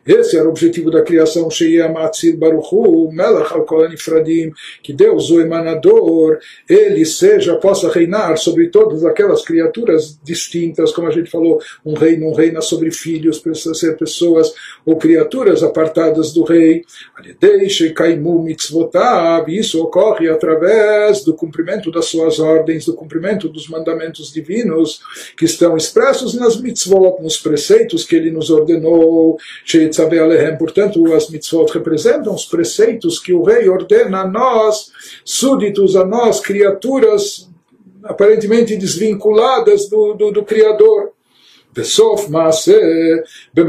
Esse 0.07 0.37
era 0.37 0.47
o 0.47 0.51
objetivo 0.51 0.91
da 0.91 1.03
criação, 1.03 1.49
Sheyamatzir 1.49 2.37
Baruchu, 2.37 3.11
Melach 3.13 3.53
al 3.53 3.67
Fradim, 3.97 4.53
que 4.83 4.93
Deus, 4.93 5.31
o 5.31 5.41
emanador, 5.41 6.39
ele 6.69 7.05
seja, 7.05 7.55
possa 7.57 7.89
reinar 7.89 8.37
sobre 8.37 8.69
todas 8.69 9.05
aquelas 9.05 9.45
criaturas 9.45 10.19
distintas, 10.23 10.93
como 10.93 11.07
a 11.07 11.11
gente 11.13 11.31
falou, 11.31 11.61
um 11.85 11.95
rei 11.95 12.17
não 12.17 12.33
reina 12.33 12.61
sobre 12.61 12.91
filhos, 12.91 13.39
precisa 13.39 13.75
ser 13.75 13.97
pessoas 13.97 14.53
ou 14.85 14.97
criaturas 14.97 15.63
apartadas 15.63 16.33
do 16.33 16.43
rei. 16.43 16.85
Isso 19.49 19.83
ocorre 19.83 20.29
através 20.29 21.23
do 21.23 21.35
cumprimento 21.35 21.93
das 21.93 22.07
suas 22.07 22.41
ordens, 22.41 22.87
do 22.87 22.95
cumprimento 22.95 23.49
dos 23.49 23.69
mandamentos 23.69 24.33
divinos 24.33 25.01
que 25.37 25.45
estão 25.45 25.77
expressos 25.77 26.35
nas 26.35 26.61
mitzvot, 26.61 27.23
nos 27.23 27.37
preceitos 27.37 28.05
que 28.05 28.17
ele 28.17 28.31
nos 28.31 28.51
ordenou. 28.51 29.39
Mitzabei 29.93 30.57
Portanto, 30.59 31.13
as 31.13 31.29
mitzvot 31.29 31.71
representam 31.73 32.35
os 32.35 32.47
preceitos 32.47 33.19
que 33.19 33.35
o 33.35 33.43
rei 33.43 33.69
ordena 33.69 34.23
a 34.23 34.27
nós, 34.27 34.91
súditos, 35.23 35.97
a 35.97 36.05
nós, 36.05 36.41
criaturas 36.41 37.51
aparentemente 38.03 38.75
desvinculadas 38.77 39.89
do, 39.89 40.15
do, 40.15 40.31
do 40.33 40.43
Criador. 40.45 41.13
Besof 41.75 42.31
Maaseh, 42.31 43.25
e 43.55 43.61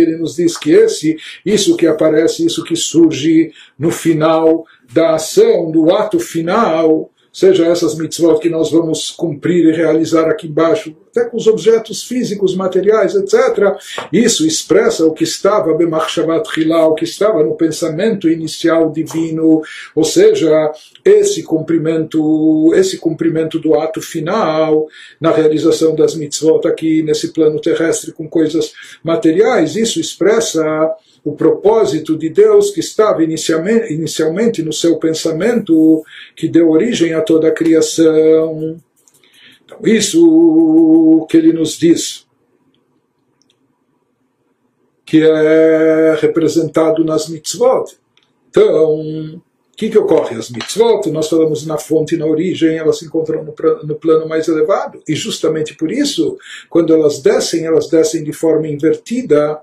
ele 0.00 0.16
nos 0.16 0.36
diz 0.36 0.56
que 0.56 0.72
esse, 0.72 1.16
isso 1.44 1.76
que 1.76 1.86
aparece, 1.86 2.46
isso 2.46 2.64
que 2.64 2.76
surge 2.76 3.52
no 3.78 3.90
final 3.90 4.64
da 4.90 5.14
ação, 5.14 5.70
do 5.70 5.94
ato 5.94 6.18
final, 6.18 7.10
seja 7.36 7.66
essas 7.66 7.94
mitzvot 7.94 8.38
que 8.38 8.48
nós 8.48 8.70
vamos 8.70 9.10
cumprir 9.10 9.66
e 9.66 9.76
realizar 9.76 10.26
aqui 10.26 10.46
embaixo, 10.46 10.96
até 11.10 11.28
com 11.28 11.36
os 11.36 11.46
objetos 11.46 12.02
físicos, 12.02 12.56
materiais, 12.56 13.14
etc. 13.14 13.76
Isso 14.10 14.46
expressa 14.46 15.04
o 15.04 15.12
que 15.12 15.24
estava 15.24 15.74
b'machshavat 15.74 16.48
chilá, 16.50 16.86
o 16.86 16.94
que 16.94 17.04
estava 17.04 17.44
no 17.44 17.54
pensamento 17.54 18.26
inicial 18.26 18.90
divino, 18.90 19.60
ou 19.94 20.02
seja, 20.02 20.72
esse 21.04 21.42
cumprimento, 21.42 22.72
esse 22.74 22.96
cumprimento 22.96 23.58
do 23.58 23.74
ato 23.74 24.00
final 24.00 24.86
na 25.20 25.30
realização 25.30 25.94
das 25.94 26.14
mitzvot 26.14 26.66
aqui 26.66 27.02
nesse 27.02 27.34
plano 27.34 27.60
terrestre 27.60 28.12
com 28.12 28.26
coisas 28.26 28.72
materiais, 29.04 29.76
isso 29.76 30.00
expressa 30.00 30.64
o 31.26 31.32
propósito 31.32 32.16
de 32.16 32.28
Deus 32.28 32.70
que 32.70 32.78
estava 32.78 33.20
inicialmente, 33.24 34.62
no 34.62 34.72
seu 34.72 34.96
pensamento, 34.96 36.04
que 36.36 36.46
deu 36.46 36.70
origem 36.70 37.14
a 37.14 37.20
toda 37.20 37.48
a 37.48 37.52
criação. 37.52 38.80
Então, 39.64 39.78
isso 39.82 41.26
que 41.28 41.36
ele 41.36 41.52
nos 41.52 41.76
diz, 41.76 42.24
que 45.04 45.20
é 45.20 46.16
representado 46.20 47.04
nas 47.04 47.28
mitzvot. 47.28 47.96
Então, 48.48 49.00
o 49.00 49.40
que, 49.76 49.90
que 49.90 49.98
ocorre? 49.98 50.36
As 50.36 50.48
mitzvot, 50.48 51.10
nós 51.10 51.28
falamos 51.28 51.66
na 51.66 51.76
fonte, 51.76 52.16
na 52.16 52.24
origem, 52.24 52.78
elas 52.78 53.00
se 53.00 53.06
encontram 53.06 53.42
no, 53.42 53.52
no, 53.82 53.96
plano 53.96 54.28
mais 54.28 54.46
elevado. 54.46 55.02
E 55.08 55.16
justamente 55.16 55.74
por 55.74 55.90
isso, 55.90 56.38
quando 56.70 56.94
elas 56.94 57.18
descem, 57.18 57.64
elas 57.64 57.88
descem 57.88 58.22
de 58.22 58.32
forma 58.32 58.68
invertida 58.68 59.60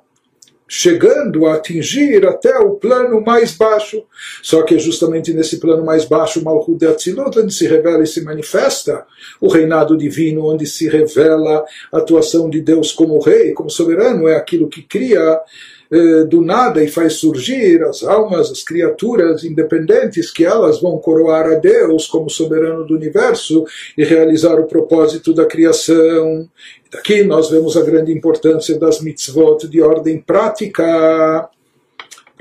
chegando 0.76 1.46
a 1.46 1.54
atingir 1.54 2.26
até 2.26 2.58
o 2.58 2.72
plano 2.72 3.22
mais 3.22 3.52
baixo. 3.52 4.04
Só 4.42 4.64
que 4.64 4.74
é 4.74 4.80
justamente 4.80 5.32
nesse 5.32 5.60
plano 5.60 5.86
mais 5.86 6.04
baixo, 6.04 6.44
Malchut 6.44 6.80
de 6.80 6.88
Atzilut, 6.88 7.38
onde 7.38 7.54
se 7.54 7.68
revela 7.68 8.02
e 8.02 8.08
se 8.08 8.22
manifesta 8.22 9.06
o 9.40 9.48
reinado 9.48 9.96
divino, 9.96 10.52
onde 10.52 10.66
se 10.66 10.90
revela 10.90 11.64
a 11.92 11.98
atuação 12.00 12.50
de 12.50 12.60
Deus 12.60 12.92
como 12.92 13.20
rei, 13.20 13.54
como 13.54 13.70
soberano, 13.70 14.28
é 14.28 14.36
aquilo 14.36 14.68
que 14.68 14.82
cria 14.82 15.40
eh, 15.94 16.24
do 16.24 16.42
nada 16.42 16.84
e 16.84 16.88
faz 16.88 17.14
surgir 17.14 17.84
as 17.84 18.02
almas, 18.02 18.50
as 18.50 18.64
criaturas 18.64 19.44
independentes, 19.44 20.32
que 20.32 20.44
elas 20.44 20.82
vão 20.82 20.98
coroar 20.98 21.46
a 21.46 21.54
Deus 21.54 22.08
como 22.08 22.32
soberano 22.32 22.84
do 22.84 22.96
universo 22.96 23.64
e 23.96 24.04
realizar 24.04 24.60
o 24.60 24.66
propósito 24.66 25.36
da 25.36 25.46
criação. 25.46 26.50
Daqui 26.92 27.24
nós 27.24 27.52
vemos 27.52 27.78
a 27.78 27.84
grande 27.84 28.12
importância 28.12 28.80
das 28.80 29.02
mitzvot 29.02 29.68
de 29.68 29.84
ordem 29.84 30.20
prática. 30.20 31.48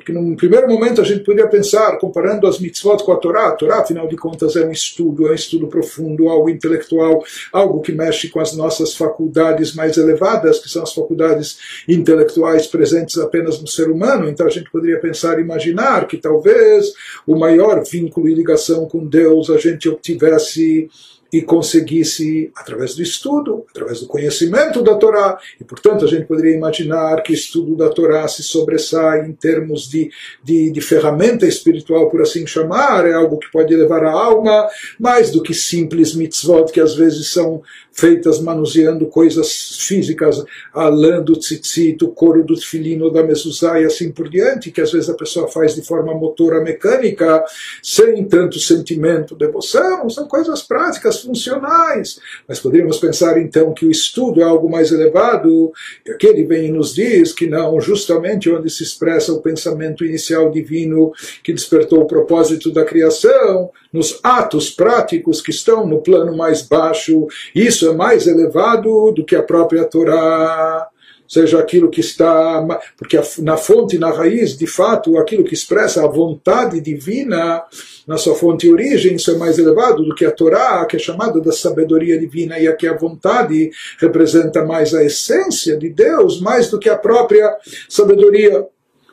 Porque 0.03 0.13
num 0.13 0.35
primeiro 0.35 0.69
momento 0.69 1.01
a 1.01 1.05
gente 1.05 1.21
poderia 1.21 1.49
pensar, 1.49 1.97
comparando 1.99 2.49
as 2.49 2.59
mitzvot 2.59 3.05
com 3.05 3.13
a 3.13 3.17
Torá, 3.17 3.49
a 3.49 3.53
Torá, 3.53 3.79
afinal 3.79 4.09
de 4.09 4.17
contas, 4.17 4.57
é 4.57 4.67
um 4.67 4.73
estudo, 4.73 5.29
é 5.29 5.31
um 5.31 5.35
estudo 5.35 5.69
profundo, 5.69 6.29
algo 6.29 6.51
intelectual, 6.51 7.23
algo 7.53 7.81
que 7.81 7.93
mexe 7.93 8.29
com 8.29 8.41
as 8.41 8.57
nossas 8.57 8.97
faculdades 8.97 9.75
mais 9.75 9.97
elevadas, 9.97 10.59
que 10.59 10.69
são 10.69 10.83
as 10.83 10.93
faculdades 10.93 11.59
intelectuais 11.89 12.67
presentes 12.67 13.17
apenas 13.17 13.61
no 13.61 13.69
ser 13.69 13.89
humano. 13.89 14.29
Então 14.29 14.45
a 14.45 14.51
gente 14.51 14.71
poderia 14.71 14.99
pensar, 14.99 15.39
imaginar 15.39 16.09
que 16.09 16.17
talvez 16.17 16.93
o 17.25 17.37
maior 17.37 17.83
vínculo 17.85 18.29
e 18.29 18.35
ligação 18.35 18.87
com 18.87 19.07
Deus 19.07 19.51
a 19.51 19.57
gente 19.57 19.89
obtivesse 19.89 20.91
e 21.33 21.41
conseguisse, 21.41 22.51
através 22.55 22.95
do 22.95 23.03
estudo, 23.03 23.65
através 23.71 24.01
do 24.01 24.07
conhecimento 24.07 24.83
da 24.83 24.95
Torá, 24.97 25.39
e 25.59 25.65
portanto 25.65 26.05
a 26.05 26.09
gente 26.09 26.27
poderia 26.27 26.55
imaginar 26.55 27.23
que 27.23 27.33
o 27.33 27.35
estudo 27.35 27.75
da 27.75 27.89
Torá 27.89 28.29
se 28.29 28.43
sobressai 28.43 29.27
em 29.27 29.33
termos 29.33 29.89
de, 29.89 30.11
de, 30.45 30.71
de 30.71 30.81
ferramenta 30.83 31.47
espiritual, 31.47 32.11
por 32.11 32.21
assim 32.21 32.47
chamar, 32.47 33.09
é 33.09 33.15
algo 33.15 33.39
que 33.39 33.51
pode 33.51 33.75
levar 33.75 34.05
a 34.05 34.11
alma, 34.11 34.69
mais 35.01 35.31
do 35.31 35.43
que 35.43 35.55
simples 35.55 36.15
mitzvot 36.15 36.71
que 36.71 36.81
às 36.81 36.95
vezes 36.95 37.33
são 37.33 37.63
feitas 37.93 38.41
manuseando 38.41 39.07
coisas 39.07 39.77
físicas, 39.81 40.43
a 40.73 40.89
lã 40.89 41.23
do 41.23 41.35
tzitzit, 41.35 42.03
o 42.05 42.09
couro 42.09 42.43
do 42.43 42.57
filino 42.57 43.11
da 43.11 43.23
mezuzá 43.23 43.81
e 43.81 43.85
assim 43.85 44.11
por 44.11 44.29
diante, 44.29 44.71
que 44.71 44.81
às 44.81 44.93
vezes 44.93 45.09
a 45.09 45.15
pessoa 45.15 45.49
faz 45.49 45.75
de 45.75 45.83
forma 45.83 46.15
motora 46.15 46.61
mecânica, 46.63 47.45
sem 47.83 48.25
tanto 48.25 48.59
sentimento, 48.59 49.35
devoção, 49.35 50.09
são 50.09 50.27
coisas 50.27 50.63
práticas, 50.63 51.22
funcionais. 51.23 52.21
Mas 52.47 52.61
poderíamos 52.61 52.99
pensar 52.99 53.41
então 53.41 53.73
que 53.73 53.87
o 53.87 53.91
estudo 53.91 54.41
é 54.41 54.45
algo 54.45 54.69
mais 54.69 54.93
elevado, 54.93 55.73
e 56.07 56.11
aqui 56.11 56.27
ele 56.27 56.45
vem 56.45 56.67
e 56.67 56.73
nos 56.73 56.95
diz 56.95 57.33
que 57.33 57.47
não, 57.47 57.81
justamente 57.81 58.51
onde 58.51 58.69
se 58.69 58.83
expressa 58.83 59.33
o 59.33 59.41
pensamento 59.41 60.05
inicial 60.05 60.51
divino 60.51 61.13
que 61.43 61.53
despertou 61.53 62.01
o 62.01 62.07
propósito 62.07 62.71
da 62.71 62.85
criação, 62.85 63.71
nos 63.93 64.19
atos 64.23 64.71
práticos 64.71 65.41
que 65.41 65.51
estão 65.51 65.87
no 65.87 66.01
plano 66.01 66.37
mais 66.37 66.63
baixo, 66.63 67.27
isso 67.55 67.89
é 67.89 67.95
mais 67.95 68.27
elevado 68.27 69.13
do 69.13 69.25
que 69.25 69.37
a 69.37 69.43
própria 69.43 69.85
Torá 69.85 70.89
seja 71.33 71.59
aquilo 71.59 71.89
que 71.89 72.01
está, 72.01 72.63
porque 72.95 73.19
na 73.39 73.57
fonte, 73.57 73.99
na 73.99 74.11
raiz, 74.11 74.55
de 74.55 74.67
fato, 74.67 75.17
aquilo 75.17 75.45
que 75.45 75.55
expressa 75.55 76.05
a 76.05 76.07
vontade 76.07 76.79
divina, 76.79 77.63
na 78.07 78.19
sua 78.19 78.35
fonte 78.35 78.67
e 78.67 78.71
origem, 78.71 79.17
isso 79.17 79.31
é 79.31 79.39
mais 79.39 79.59
elevado 79.59 80.05
do 80.05 80.15
que 80.15 80.27
a 80.27 80.31
Torá, 80.31 80.85
que 80.85 80.97
é 80.97 80.99
chamada 80.99 81.41
da 81.41 81.51
sabedoria 81.51 82.19
divina, 82.19 82.59
e 82.59 82.69
aqui 82.69 82.87
a 82.87 82.95
vontade 82.95 83.71
representa 83.99 84.63
mais 84.63 84.95
a 84.95 85.03
essência 85.03 85.75
de 85.75 85.89
Deus, 85.89 86.39
mais 86.39 86.69
do 86.69 86.79
que 86.79 86.91
a 86.91 86.99
própria 86.99 87.57
sabedoria 87.89 88.67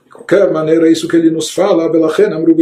qualquer 0.10 0.52
maneira, 0.52 0.88
é 0.88 0.91
isso 0.91 1.08
que 1.08 1.15
ele 1.15 1.30
nos 1.30 1.52
fala, 1.52 1.89
Belachen, 1.89 2.34
Amru 2.34 2.56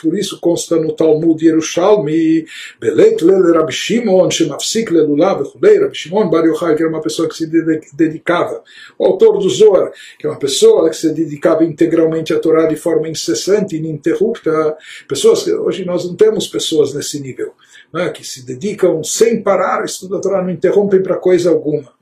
por 0.00 0.18
isso 0.18 0.40
consta 0.40 0.76
no 0.76 0.92
Talmud 0.92 1.44
Yerushalmi, 1.44 2.44
Belek 2.80 3.24
Lele 3.24 3.52
Rabi 3.52 3.72
Shimon, 3.72 4.30
Shemafsik 4.30 4.92
Lelulav, 4.92 5.44
Chulei, 5.44 5.78
Rabi 5.78 5.96
Shimon 5.96 6.28
Bar 6.28 6.44
Yochai, 6.44 6.74
que 6.74 6.82
era 6.82 6.90
uma 6.90 7.00
pessoa 7.00 7.28
que 7.28 7.36
se 7.36 7.46
dedicava, 7.94 8.62
o 8.98 9.06
autor 9.06 9.38
do 9.38 9.48
Zohar, 9.48 9.92
que 10.18 10.26
é 10.26 10.30
uma 10.30 10.38
pessoa 10.38 10.88
que 10.90 10.96
se 10.96 11.12
dedicava 11.12 11.64
integralmente 11.64 12.32
à 12.32 12.38
Torá 12.38 12.66
de 12.66 12.76
forma 12.76 13.08
incessante, 13.08 13.76
ininterrupta, 13.76 14.76
pessoas 15.08 15.44
que 15.44 15.52
hoje 15.52 15.84
nós 15.84 16.04
não 16.04 16.14
temos 16.14 16.46
pessoas 16.46 16.94
nesse 16.94 17.20
nível, 17.20 17.52
né, 17.92 18.10
que 18.10 18.24
se 18.24 18.44
dedicam 18.44 19.02
sem 19.02 19.42
parar, 19.42 19.84
estudam 19.84 20.18
a 20.18 20.20
Torá, 20.20 20.42
não 20.42 20.50
interrompem 20.50 21.02
para 21.02 21.16
coisa 21.16 21.50
alguma. 21.50 21.97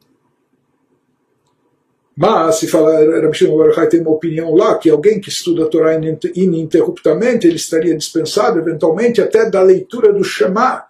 Mas, 2.17 2.57
se 2.57 2.67
falar, 2.67 3.05
Rabi 3.21 3.37
Shimon 3.37 3.59
Baruchai 3.59 3.89
tem 3.89 4.01
uma 4.01 4.13
opinião 4.13 4.55
lá, 4.55 4.79
que 4.79 4.89
alguém 4.89 5.21
que 5.21 5.29
estuda 5.29 5.65
a 5.65 5.69
Torá 5.69 5.95
ininterruptamente, 6.35 7.47
ele 7.47 7.57
estaria 7.57 7.95
dispensado, 7.95 8.59
eventualmente, 8.59 9.21
até 9.21 9.51
da 9.51 9.61
leitura 9.61 10.11
do 10.15 10.25
Shema, 10.25 10.86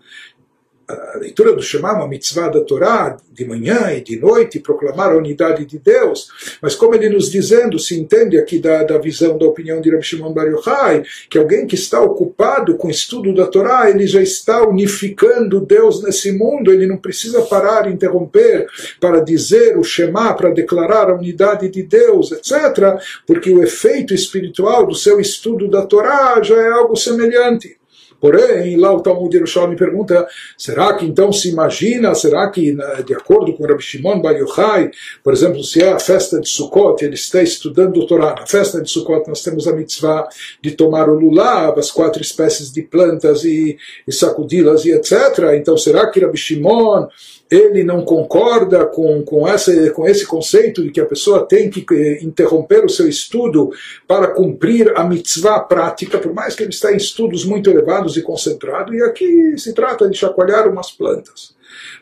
a 0.89 1.19
leitura 1.19 1.53
do 1.53 1.63
Shema, 1.63 1.95
uma 1.95 2.09
mitzvah 2.09 2.49
da 2.49 2.61
Torá, 2.61 3.17
de 3.33 3.45
manhã 3.45 3.93
e 3.93 4.01
de 4.01 4.19
noite, 4.19 4.61
proclamar 4.61 5.13
a 5.13 5.17
unidade 5.17 5.65
de 5.65 5.79
Deus, 5.79 6.29
mas 6.63 6.75
como 6.75 6.95
ele 6.95 7.09
nos 7.09 7.31
dizendo, 7.31 7.79
se 7.79 7.99
entende 7.99 8.39
aqui 8.39 8.59
da, 8.59 8.85
da 8.85 8.97
visão, 8.97 9.37
da 9.37 9.47
opinião 9.47 9.81
de 9.81 9.91
Rabi 9.91 10.05
Shimon 10.05 10.33
Bar 10.33 10.47
Yochai, 10.47 11.03
que 11.29 11.39
alguém 11.39 11.67
que 11.67 11.75
está 11.75 12.01
ocupado 12.01 12.77
com 12.77 12.89
o 12.89 12.91
estudo 12.91 13.35
da 13.35 13.47
Torá, 13.47 13.91
ele 13.91 14.07
já 14.07 14.23
está 14.23 14.67
unificando 14.67 15.61
Deus 15.61 16.03
nesse 16.03 16.31
mundo, 16.33 16.73
ele 16.73 16.87
não 16.87 16.97
precisa 16.97 17.43
parar, 17.43 17.91
interromper, 17.91 18.67
para 19.01 19.21
dizer 19.21 19.77
o 19.77 19.83
Shema, 19.83 20.35
para 20.35 20.51
declarar 20.51 21.11
a 21.11 21.15
unidade 21.15 21.69
de 21.69 21.83
Deus, 21.83 22.31
etc., 22.33 22.99
porque 23.27 23.51
o 23.51 23.63
efeito 23.63 24.15
espiritual 24.15 24.87
do 24.87 24.95
seu 24.95 25.21
estudo 25.21 25.69
da 25.69 25.85
Torá 25.85 26.41
já 26.43 26.57
é 26.57 26.69
algo 26.69 26.97
semelhante. 26.97 27.77
Porém, 28.21 28.77
lá 28.77 28.93
o 28.93 29.01
Talmud 29.01 29.35
Yerushalmi 29.35 29.77
pergunta, 29.77 30.27
será 30.57 30.95
que 30.95 31.05
então 31.05 31.33
se 31.33 31.51
imagina, 31.51 32.15
será 32.15 32.49
que 32.51 32.77
de 33.05 33.15
acordo 33.15 33.53
com 33.55 33.67
Rabbi 33.67 33.83
Shimon 33.83 34.21
Bar 34.21 34.37
Yochai, 34.37 34.91
por 35.23 35.33
exemplo, 35.33 35.63
se 35.63 35.83
é 35.83 35.93
a 35.93 35.99
festa 35.99 36.41
de 36.41 36.49
Sukkot, 36.49 37.05
ele 37.05 37.15
está 37.15 37.43
estudando 37.43 37.99
o 37.99 38.07
Torá, 38.07 38.35
na 38.39 38.47
festa 38.47 38.81
de 38.81 38.91
Sukkot 38.91 39.29
nós 39.29 39.43
temos 39.43 39.67
a 39.69 39.73
mitzvah 39.73 40.29
de 40.63 40.73
tomar 40.73 41.09
o 41.09 41.19
lulav, 41.19 41.79
as 41.79 41.91
quatro 41.91 42.23
espécies 42.23 42.73
de 42.73 42.83
plantas 42.83 43.45
e, 43.45 43.77
e 44.07 44.13
sacudi-las 44.13 44.85
e 44.85 44.93
etc. 44.93 45.13
Então 45.57 45.77
será 45.77 46.11
que 46.11 46.21
Rabbi 46.21 46.39
Shimon 46.39 47.09
ele 47.51 47.85
não 47.85 48.05
concorda 48.05 48.85
com, 48.87 49.23
com, 49.23 49.47
essa, 49.47 49.91
com 49.91 50.07
esse 50.07 50.27
conceito 50.27 50.83
de 50.83 50.91
que 50.91 51.01
a 51.01 51.07
pessoa 51.07 51.47
tem 51.47 51.71
que 51.71 51.85
eh, 51.95 52.19
interromper 52.23 52.85
o 52.85 52.89
seu 52.89 53.09
estudo 53.09 53.71
para 54.07 54.29
cumprir 54.29 54.93
a 54.97 55.05
mitzvah 55.05 55.61
prática, 55.61 56.19
por 56.19 56.35
mais 56.35 56.55
que 56.55 56.65
ele 56.65 56.71
está 56.71 56.93
em 56.93 56.97
estudos 56.97 57.45
muito 57.45 57.71
elevados 57.71 58.17
e 58.17 58.23
concentrado, 58.23 58.95
e 58.95 59.03
aqui 59.03 59.57
se 59.59 59.73
trata 59.73 60.09
de 60.09 60.19
chacoalhar 60.19 60.69
umas 60.69 60.91
plantas. 60.91 61.55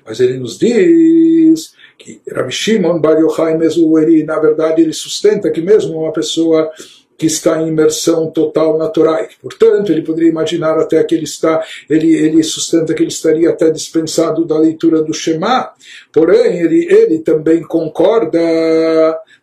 Mas 0.07 0.21
ele 0.21 0.39
nos 0.39 0.59
diz 0.59 1.75
que 1.99 2.21
Rabbi 2.31 2.53
Shimon 2.53 3.01
Bar 3.01 3.19
Yochai 3.19 3.57
mesmo, 3.57 3.99
ele, 3.99 4.25
na 4.25 4.39
verdade, 4.39 4.83
ele 4.83 4.93
sustenta 4.93 5.51
que 5.51 5.61
mesmo 5.61 5.99
uma 5.99 6.13
pessoa 6.13 6.71
que 7.17 7.27
está 7.27 7.61
em 7.61 7.69
imersão 7.69 8.31
total 8.31 8.77
na 8.77 8.89
Torá. 8.89 9.27
Portanto, 9.41 9.93
ele 9.93 10.03
poderia 10.03 10.31
imaginar 10.31 10.79
até 10.79 11.03
que 11.05 11.15
ele 11.15 11.25
está, 11.25 11.65
ele, 11.89 12.13
ele 12.13 12.43
sustenta 12.43 12.93
que 12.95 13.03
ele 13.03 13.11
estaria 13.11 13.51
até 13.51 13.71
dispensado 13.71 14.45
da 14.45 14.59
leitura 14.59 15.03
do 15.03 15.15
Shema. 15.15 15.73
Porém, 16.13 16.59
ele, 16.59 16.87
ele 16.93 17.19
também 17.21 17.63
concorda, 17.63 18.39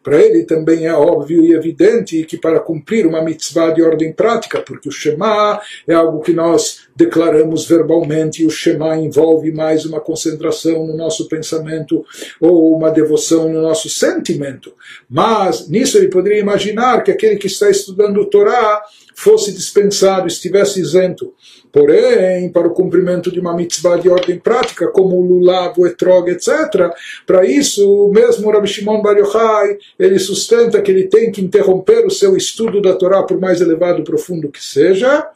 para 0.04 0.20
ele 0.20 0.44
também 0.44 0.86
é 0.86 0.94
óbvio 0.94 1.44
e 1.44 1.54
evidente 1.54 2.24
que 2.24 2.38
para 2.38 2.60
cumprir 2.60 3.06
uma 3.06 3.22
mitzvah 3.22 3.72
de 3.72 3.82
ordem 3.82 4.12
prática, 4.12 4.60
porque 4.62 4.90
o 4.90 4.92
Shema 4.92 5.62
é 5.88 5.94
algo 5.94 6.22
que 6.22 6.34
nós 6.34 6.82
declaramos 6.96 7.66
verbalmente, 7.66 8.44
e 8.44 8.46
o 8.46 8.50
Shema 8.50 8.98
envolve 8.98 9.52
mais 9.52 9.86
uma 9.86 10.00
concentração 10.00 10.86
no 10.86 10.96
nosso 10.96 11.28
pensamento 11.28 12.06
ou 12.40 12.76
uma 12.76 12.90
devoção 12.90 13.50
no 13.50 13.62
nosso 13.62 13.90
sentimento. 13.90 14.74
Mas 15.10 15.68
nisso 15.70 15.98
ele 15.98 16.10
poderia 16.10 16.40
imaginar 16.40 17.04
que 17.04 17.12
aquele 17.12 17.36
que 17.36 17.48
está 17.48 17.70
estudando 17.70 18.22
o 18.22 18.26
Torá 18.26 18.82
fosse 19.16 19.52
dispensado, 19.54 20.28
estivesse 20.28 20.80
isento. 20.80 21.34
Porém, 21.72 22.50
para 22.50 22.68
o 22.68 22.74
cumprimento 22.74 23.32
de 23.32 23.40
uma 23.40 23.56
mitzvah 23.56 23.98
de 23.98 24.10
ordem 24.10 24.38
prática, 24.38 24.88
como 24.90 25.16
o 25.18 25.26
lulav, 25.26 25.74
o 25.78 25.88
etrog, 25.88 26.30
etc., 26.30 26.92
para 27.26 27.46
isso, 27.46 28.12
mesmo 28.14 28.48
o 28.48 28.52
Rabbi 28.52 28.68
Shimon 28.68 29.02
Bar 29.02 29.18
Yochai, 29.18 29.78
ele 29.98 30.20
sustenta 30.20 30.82
que 30.82 30.92
ele 30.92 31.08
tem 31.08 31.32
que 31.32 31.42
interromper 31.42 32.06
o 32.06 32.12
seu 32.12 32.36
estudo 32.36 32.82
da 32.82 32.94
Torá, 32.94 33.24
por 33.24 33.40
mais 33.40 33.62
elevado 33.62 34.02
e 34.02 34.04
profundo 34.04 34.50
que 34.50 34.62
seja, 34.62 35.30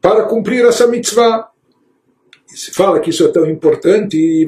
para 0.00 0.24
cumprir 0.24 0.64
essa 0.66 0.86
mitzvah. 0.86 1.48
Se 2.54 2.72
fala 2.72 3.00
que 3.00 3.10
isso 3.10 3.24
é 3.24 3.28
tão 3.28 3.44
importante, 3.46 4.16
e 4.16 4.44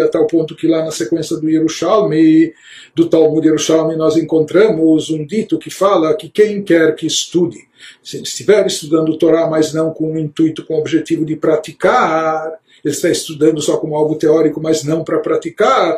até 0.00 0.18
o 0.18 0.26
ponto 0.26 0.54
que 0.54 0.66
lá 0.66 0.84
na 0.84 0.90
sequência 0.90 1.36
do 1.36 1.48
Yerushalmi, 1.48 2.52
do 2.94 3.08
Talmud 3.08 3.46
Yerushalmi, 3.46 3.96
nós 3.96 4.16
encontramos 4.16 5.10
um 5.10 5.26
dito 5.26 5.58
que 5.58 5.70
fala 5.70 6.14
que 6.14 6.28
quem 6.28 6.62
quer 6.62 6.94
que 6.94 7.06
estude, 7.06 7.58
se 8.02 8.22
estiver 8.22 8.66
estudando 8.66 9.10
o 9.10 9.18
Torá, 9.18 9.48
mas 9.48 9.72
não 9.72 9.90
com 9.90 10.12
o 10.12 10.18
intuito, 10.18 10.64
com 10.64 10.74
o 10.74 10.80
objetivo 10.80 11.24
de 11.24 11.36
praticar, 11.36 12.58
ele 12.84 12.94
está 12.94 13.08
estudando 13.08 13.60
só 13.60 13.76
como 13.76 13.96
algo 13.96 14.16
teórico, 14.16 14.60
mas 14.60 14.84
não 14.84 15.04
para 15.04 15.18
praticar. 15.18 15.96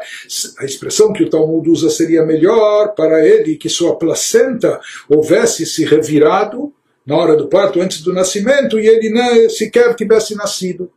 A 0.59 0.64
expressão 0.64 1.12
que 1.12 1.23
o 1.23 1.31
Talmud 1.31 1.69
usa 1.69 1.90
seria 1.90 2.25
melhor 2.25 2.95
para 2.95 3.27
ele 3.27 3.57
que 3.57 3.69
sua 3.69 3.97
placenta 3.97 4.81
houvesse 5.09 5.66
se 5.66 5.85
revirado 5.85 6.73
na 7.07 7.16
hora 7.16 7.37
do 7.37 7.49
parto, 7.49 7.81
antes 7.81 8.03
do 8.03 8.12
nascimento, 8.12 8.79
e 8.79 8.87
ele 8.87 9.11
nem 9.11 9.49
sequer 9.49 9.95
tivesse 9.95 10.35
nascido. 10.37 10.90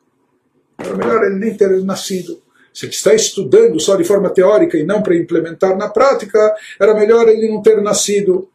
Era 0.78 0.96
melhor 0.96 1.24
ele 1.24 1.39
nem 1.39 1.56
ter 1.56 1.69
nascido. 1.84 2.41
Se 2.74 2.86
ele 2.86 2.93
está 2.93 3.13
estudando 3.13 3.80
só 3.80 3.96
de 3.96 4.04
forma 4.04 4.30
teórica 4.30 4.78
e 4.78 4.84
não 4.84 5.02
para 5.02 5.15
implementar 5.15 5.78
na 5.78 5.89
prática, 5.89 6.39
era 6.80 6.96
melhor 6.96 7.28
ele 7.30 7.48
não 7.48 7.62
ter 7.62 7.82
nascido. 7.82 8.50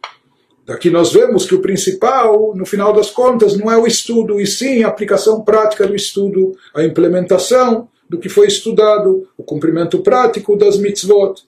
Daqui 0.69 0.91
nós 0.91 1.15
vemos 1.15 1.47
que 1.47 1.55
o 1.55 1.63
principal, 1.63 2.55
no 2.55 2.67
final 2.67 2.93
das 2.93 3.09
contas, 3.09 3.57
não 3.57 3.73
é 3.73 3.79
o 3.79 3.87
estudo, 3.87 4.39
e 4.39 4.47
sim 4.47 4.83
a 4.83 4.89
aplicação 4.89 5.41
prática 5.41 5.87
do 5.87 5.97
estudo, 5.97 6.55
a 6.75 6.85
implementação 6.85 7.89
do 8.07 8.19
que 8.19 8.29
foi 8.29 8.49
estudado, 8.49 9.27
o 9.35 9.43
cumprimento 9.43 10.01
prático 10.01 10.55
das 10.59 10.77
mitzvot. 10.77 11.43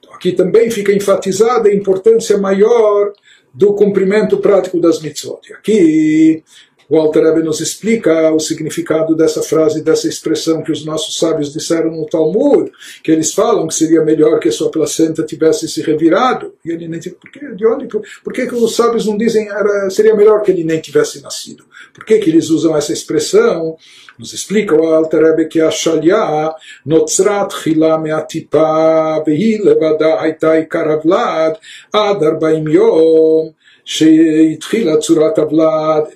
Então, 0.00 0.12
aqui 0.12 0.32
também 0.32 0.72
fica 0.72 0.92
enfatizada 0.92 1.68
a 1.68 1.74
importância 1.74 2.36
maior 2.36 3.12
do 3.54 3.74
cumprimento 3.74 4.38
prático 4.38 4.80
das 4.80 5.00
mitzvot. 5.00 5.48
E 5.48 5.52
aqui 5.52 6.42
o 6.88 6.98
Alter 6.98 7.24
Rebbe 7.24 7.42
nos 7.42 7.60
explica 7.60 8.30
o 8.32 8.38
significado 8.38 9.14
dessa 9.14 9.42
frase, 9.42 9.82
dessa 9.82 10.08
expressão 10.08 10.62
que 10.62 10.72
os 10.72 10.84
nossos 10.84 11.18
sábios 11.18 11.52
disseram 11.52 11.90
no 11.90 12.06
Talmud, 12.06 12.70
que 13.02 13.10
eles 13.10 13.32
falam 13.32 13.66
que 13.66 13.74
seria 13.74 14.02
melhor 14.02 14.38
que 14.38 14.48
a 14.48 14.52
sua 14.52 14.70
placenta 14.70 15.22
tivesse 15.22 15.68
se 15.68 15.82
revirado. 15.82 16.54
E 16.64 16.70
ele 16.70 16.88
nem 16.88 17.00
por 17.00 17.30
que, 17.30 17.54
de 17.54 17.66
onde, 17.66 17.86
por, 17.86 18.02
por 18.22 18.32
que, 18.32 18.46
que 18.46 18.54
os 18.54 18.74
sábios 18.76 19.06
não 19.06 19.16
dizem 19.16 19.48
era, 19.48 19.88
seria 19.90 20.14
melhor 20.14 20.42
que 20.42 20.50
ele 20.50 20.64
nem 20.64 20.80
tivesse 20.80 21.22
nascido? 21.22 21.64
Por 21.92 22.04
que, 22.04 22.18
que 22.18 22.30
eles 22.30 22.50
usam 22.50 22.76
essa 22.76 22.92
expressão? 22.92 23.76
Nos 24.18 24.32
explica 24.32 24.74
o 24.74 24.86
Alter 24.86 25.22
Rebbe 25.22 25.46
que 25.46 25.60
a 25.60 25.70
Shalia 25.70 26.54
notzrat 26.86 27.52
chila 27.62 27.98
meatipa 27.98 29.22
vehi 29.24 29.60
haitai 30.20 30.66
karavlad 30.66 31.56
ad 31.92 32.20
yom 32.70 33.54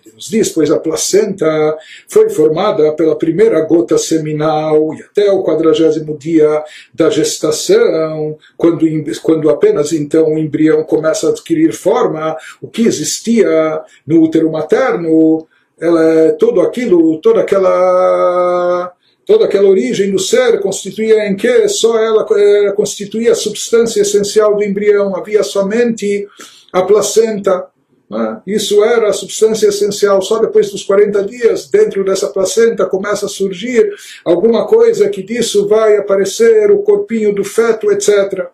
ele 0.01 0.15
nos 0.15 0.29
diz, 0.29 0.49
pois 0.49 0.71
a 0.71 0.79
placenta 0.79 1.77
foi 2.09 2.31
formada 2.31 2.93
pela 2.93 3.17
primeira 3.17 3.61
gota 3.61 3.99
seminal 3.99 4.95
e 4.95 5.03
até 5.03 5.31
o 5.31 5.43
quadragésimo 5.43 6.17
dia 6.17 6.65
da 6.95 7.11
gestação, 7.11 8.39
quando, 8.57 8.87
quando 9.23 9.51
apenas 9.51 9.93
então 9.93 10.33
o 10.33 10.39
embrião 10.39 10.83
começa 10.85 11.27
a 11.27 11.31
adquirir 11.31 11.73
forma, 11.73 12.37
o 12.61 12.69
que 12.69 12.83
existia 12.83 13.83
no 14.07 14.23
útero 14.23 14.51
materno, 14.51 15.47
ela 15.79 16.33
todo 16.39 16.61
aquilo, 16.61 17.21
toda 17.21 17.41
aquela 17.41 18.93
toda 19.27 19.45
aquela 19.45 19.69
origem 19.69 20.11
do 20.11 20.19
ser 20.19 20.59
constituía 20.59 21.29
em 21.29 21.37
que 21.37 21.69
só 21.69 21.99
ela 21.99 22.27
eh, 22.31 22.73
constituía 22.75 23.33
a 23.33 23.35
substância 23.35 24.01
essencial 24.01 24.57
do 24.57 24.65
embrião, 24.65 25.15
havia 25.15 25.43
somente 25.43 26.27
a 26.73 26.83
placenta. 26.83 27.67
Né? 28.11 28.41
Isso 28.47 28.83
era 28.85 29.09
a 29.09 29.13
substância 29.13 29.69
essencial. 29.69 30.21
Só 30.23 30.39
depois 30.39 30.71
dos 30.71 30.83
40 30.83 31.25
dias, 31.25 31.69
dentro 31.69 32.05
dessa 32.05 32.29
placenta, 32.29 32.87
começa 32.87 33.27
a 33.27 33.29
surgir 33.29 33.91
alguma 34.25 34.67
coisa 34.67 35.09
que 35.09 35.23
disso 35.23 35.69
vai 35.69 35.97
aparecer 35.97 36.71
o 36.71 36.83
corpinho 36.83 37.35
do 37.35 37.45
feto, 37.45 37.91
etc. 37.93 38.49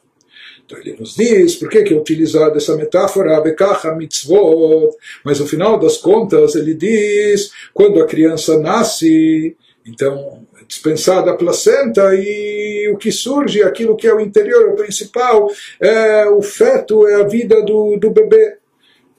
Então 0.65 0.79
ele 0.79 0.97
nos 0.99 1.15
diz, 1.15 1.57
por 1.57 1.69
que, 1.69 1.83
que 1.83 1.93
é 1.93 1.97
utilizada 1.97 2.57
essa 2.57 2.75
metáfora, 2.75 3.41
Bekacha 3.41 3.95
mitzvot, 3.95 4.97
mas 5.23 5.39
no 5.39 5.47
final 5.47 5.79
das 5.79 5.99
contas 5.99 6.55
ele 6.55 6.75
diz, 6.75 7.51
quando 7.75 8.01
a 8.03 8.07
criança 8.07 8.59
nasce, 8.59 9.57
então 9.87 10.47
dispensada 10.67 11.31
a 11.31 11.37
placenta 11.37 12.15
e 12.15 12.91
o 12.93 12.97
que 12.97 13.11
surge, 13.11 13.63
aquilo 13.63 13.97
que 13.97 14.07
é 14.07 14.15
o 14.15 14.21
interior, 14.21 14.71
o 14.71 14.77
principal, 14.77 15.51
é 15.81 16.29
o 16.29 16.43
feto, 16.43 17.07
é 17.07 17.17
a 17.17 17.25
vida 17.25 17.63
do, 17.63 17.97
do 17.97 18.11
bebê. 18.11 18.59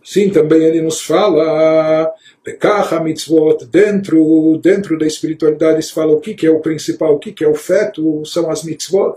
Sim, 0.04 0.30
também 0.30 0.64
ele 0.64 0.82
nos 0.82 1.02
fala, 1.02 2.14
Bekacha 2.44 3.00
mitzvot, 3.00 3.66
dentro, 3.66 4.60
dentro 4.62 5.00
da 5.00 5.08
espiritualidade 5.08 5.82
se 5.82 5.92
fala 5.92 6.14
o 6.14 6.20
que, 6.20 6.36
que 6.36 6.46
é 6.46 6.52
o 6.52 6.60
principal, 6.60 7.16
o 7.16 7.20
que, 7.20 7.32
que 7.32 7.44
é 7.44 7.48
o 7.48 7.56
feto, 7.56 8.24
são 8.24 8.52
as 8.52 8.64
mitzvot. 8.64 9.16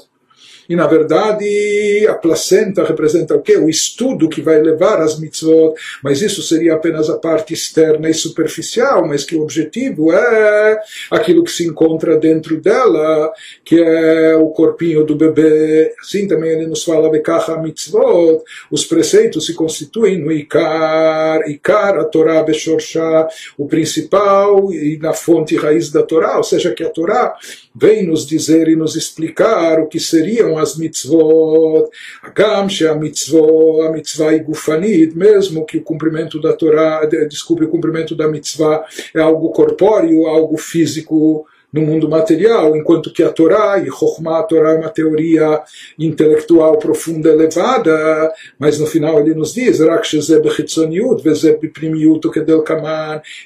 E 0.69 0.77
na 0.77 0.87
verdade 0.87 2.07
a 2.09 2.15
placenta 2.15 2.85
representa 2.85 3.35
o 3.35 3.41
quê? 3.41 3.57
O 3.57 3.69
estudo 3.69 4.29
que 4.29 4.43
vai 4.43 4.61
levar 4.61 5.01
às 5.01 5.19
mitzvot, 5.19 5.75
mas 6.03 6.21
isso 6.21 6.43
seria 6.43 6.75
apenas 6.75 7.09
a 7.09 7.17
parte 7.17 7.55
externa 7.55 8.11
e 8.11 8.15
superficial, 8.15 9.07
mas 9.07 9.25
que 9.25 9.35
o 9.35 9.43
objetivo 9.43 10.13
é 10.13 10.79
aquilo 11.11 11.43
que 11.43 11.51
se 11.51 11.65
encontra 11.65 12.19
dentro 12.19 12.61
dela, 12.61 13.33
que 13.65 13.81
é 13.81 14.37
o 14.37 14.49
corpinho 14.51 15.05
do 15.05 15.17
bebê. 15.17 15.95
Assim 16.01 16.29
também 16.29 16.51
ele 16.51 16.67
nos 16.67 16.85
fala 16.85 17.11
Bekacha 17.11 17.57
mitzvot, 17.57 18.43
os 18.71 18.85
preceitos 18.85 19.47
se 19.47 19.55
constituem 19.55 20.19
no 20.19 20.31
Ikar, 20.31 21.49
Ikar, 21.49 21.99
a 21.99 22.05
Torá 22.05 22.43
Beshorsha, 22.43 23.27
o 23.57 23.67
principal 23.67 24.73
e 24.73 24.99
na 24.99 25.13
fonte 25.15 25.57
raiz 25.57 25.91
da 25.91 26.03
Torá, 26.03 26.37
ou 26.37 26.45
seja, 26.45 26.75
que 26.75 26.85
a 26.85 26.91
Torá 26.91 27.35
vem 27.75 28.07
nos 28.07 28.27
dizer 28.27 28.69
e 28.69 28.77
nos 28.77 28.97
explicar 28.97 29.79
o 29.81 29.87
que 29.87 30.01
seriam 30.01 30.58
as 30.61 30.77
mitzvot, 30.77 31.89
Agam 32.23 32.69
a 32.91 32.95
mitzvot, 32.95 33.83
a 33.83 33.93
mitzvah 33.93 34.35
é 34.35 34.39
gufanit, 34.39 35.17
mesmo 35.17 35.65
que 35.65 35.79
o 35.79 35.83
cumprimento 35.83 36.41
da 36.41 36.53
Torá, 36.53 37.05
desculpe, 37.29 37.65
o 37.65 37.69
cumprimento 37.69 38.17
da 38.17 38.29
mitzvah 38.29 38.85
é 39.15 39.21
algo 39.21 39.51
corpóreo, 39.51 40.27
algo 40.27 40.57
físico, 40.57 41.47
no 41.73 41.83
mundo 41.83 42.09
material, 42.09 42.75
enquanto 42.77 43.13
que 43.13 43.23
a 43.23 43.31
Torá, 43.31 43.79
e 43.79 43.91
Chokhmah, 43.91 44.39
a 44.39 44.43
Torá 44.43 44.73
é 44.73 44.79
uma 44.79 44.89
teoria 44.89 45.63
intelectual 45.99 46.79
profunda, 46.79 47.29
elevada, 47.29 48.33
mas 48.59 48.79
no 48.79 48.87
final 48.87 49.21
ele 49.21 49.35
nos 49.35 49.53
diz, 49.53 49.79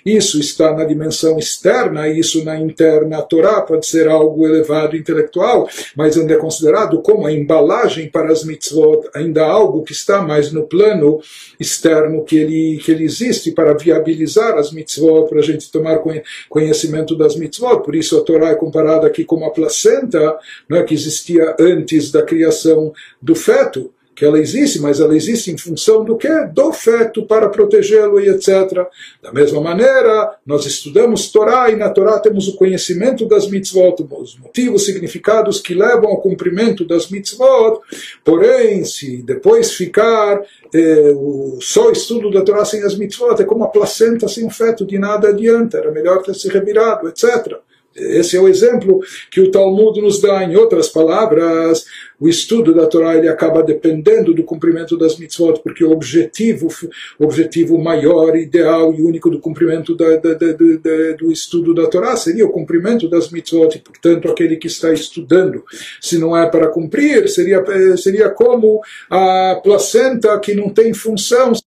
isso 0.05 0.39
está 0.39 0.73
na 0.73 0.85
dimensão 0.85 1.39
externa, 1.39 2.09
isso 2.09 2.45
na 2.45 2.59
interna. 2.59 3.19
A 3.19 3.23
Torá 3.23 3.61
pode 3.61 3.87
ser 3.87 4.09
algo 4.09 4.47
elevado, 4.47 4.97
intelectual, 4.97 5.69
mas 5.97 6.17
ainda 6.17 6.35
é 6.35 6.37
considerado 6.37 7.01
como 7.03 7.27
a 7.27 7.33
embalagem 7.33 8.09
para 8.09 8.31
as 8.31 8.45
mitzvot, 8.45 9.09
ainda 9.15 9.45
algo 9.45 9.83
que 9.83 9.93
está 9.93 10.23
mais 10.23 10.53
no 10.53 10.63
plano 10.63 11.21
externo, 11.59 12.25
que 12.25 12.37
ele, 12.37 12.79
que 12.79 12.93
ele 12.93 13.05
existe 13.05 13.51
para 13.51 13.75
viabilizar 13.75 14.57
as 14.57 14.73
mitzvot, 14.73 15.29
para 15.29 15.41
a 15.41 15.43
gente 15.43 15.71
tomar 15.73 16.01
conhecimento 16.49 17.17
das 17.17 17.37
mitzvot, 17.37 17.83
por 17.83 17.95
isso 17.95 18.12
isso 18.13 18.19
a 18.19 18.25
Torá 18.25 18.51
é 18.51 18.55
comparada 18.55 19.07
aqui 19.07 19.25
com 19.25 19.37
uma 19.37 19.51
placenta 19.51 20.39
né, 20.69 20.83
que 20.83 20.93
existia 20.93 21.57
antes 21.59 22.11
da 22.11 22.23
criação 22.23 22.93
do 23.21 23.35
feto. 23.35 23.91
que 24.15 24.27
ela 24.27 24.39
existe, 24.39 24.79
mas 24.79 25.01
ela 25.01 25.17
existe 25.17 25.51
em 25.51 25.57
função 25.57 26.05
do 26.05 26.19
que? 26.19 26.29
Do 26.53 26.71
feto 26.71 27.25
para 27.25 27.49
protegê-lo 27.49 28.21
e 28.21 28.29
etc. 28.29 28.87
Da 29.23 29.33
mesma 29.33 29.59
maneira, 29.59 30.37
nós 30.45 30.67
estudamos 30.67 31.33
Torá 31.33 31.71
e 31.71 31.77
na 31.77 31.89
Torá 31.89 32.19
temos 32.19 32.47
o 32.47 32.57
conhecimento 32.57 33.27
das 33.27 33.49
mitzvot, 33.49 34.07
os 34.11 34.39
motivos, 34.39 34.85
significados 34.85 35.63
que 35.63 35.73
levam 35.73 36.11
ao 36.11 36.21
cumprimento 36.21 36.85
das 36.85 37.09
mitzvot. 37.09 37.81
Porém, 38.23 38.85
se 38.85 39.23
depois 39.23 39.73
ficar 39.73 40.43
eh, 40.75 41.15
o 41.17 41.59
só 41.63 41.91
estudo 41.91 42.31
da 42.31 42.43
Torá 42.43 42.67
sem 42.67 42.83
as 42.83 42.95
mitzvot, 42.95 43.41
é 43.41 43.47
como 43.47 43.65
a 43.65 43.69
placenta 43.69 44.29
sem 44.29 44.47
o 44.47 44.51
feto, 44.51 44.85
de 44.85 44.99
nada 44.99 45.29
adianta, 45.29 45.79
era 45.79 45.91
melhor 45.91 46.23
ter 46.23 46.35
se 46.35 46.49
revirado, 46.51 47.09
etc. 47.09 47.63
Esse 47.95 48.37
é 48.37 48.41
o 48.41 48.49
exemplo 48.49 49.01
que 49.31 49.41
o 49.41 49.51
Talmud 49.51 50.01
nos 50.01 50.21
dá. 50.21 50.43
Em 50.45 50.57
outras 50.57 50.89
palavras, 50.89 51.85
o 52.19 52.29
estudo 52.29 52.73
da 52.73 52.87
Torá 52.87 53.17
ele 53.17 53.29
acaba 53.29 53.63
dependendo 53.63 54.33
do 54.33 54.45
cumprimento 54.45 54.97
das 54.97 55.19
mitzvot, 55.19 55.61
porque 55.63 55.85
o 55.85 55.91
objetivo, 55.91 56.69
o 57.19 57.25
objetivo 57.25 57.77
maior, 57.79 58.37
ideal 58.37 58.95
e 58.95 59.03
único 59.03 59.29
do 59.29 59.41
cumprimento 59.41 59.97
da, 59.97 60.17
da, 60.17 60.35
da, 60.35 60.53
do 61.19 61.33
estudo 61.33 61.75
da 61.75 61.87
Torá 61.87 62.17
seria 62.17 62.47
o 62.47 62.51
cumprimento 62.51 63.09
das 63.09 63.31
mitzvot. 63.31 63.79
Portanto, 63.81 64.29
aquele 64.29 64.57
que 64.57 64.69
está 64.69 64.93
estudando, 64.93 65.65
se 66.01 66.17
não 66.17 66.37
é 66.37 66.49
para 66.49 66.69
cumprir, 66.69 67.29
seria, 67.29 67.63
seria 67.97 68.31
como 68.31 68.81
a 69.11 69.61
placenta 69.63 70.39
que 70.39 70.55
não 70.55 70.71
tem 70.71 70.95
função 70.95 71.53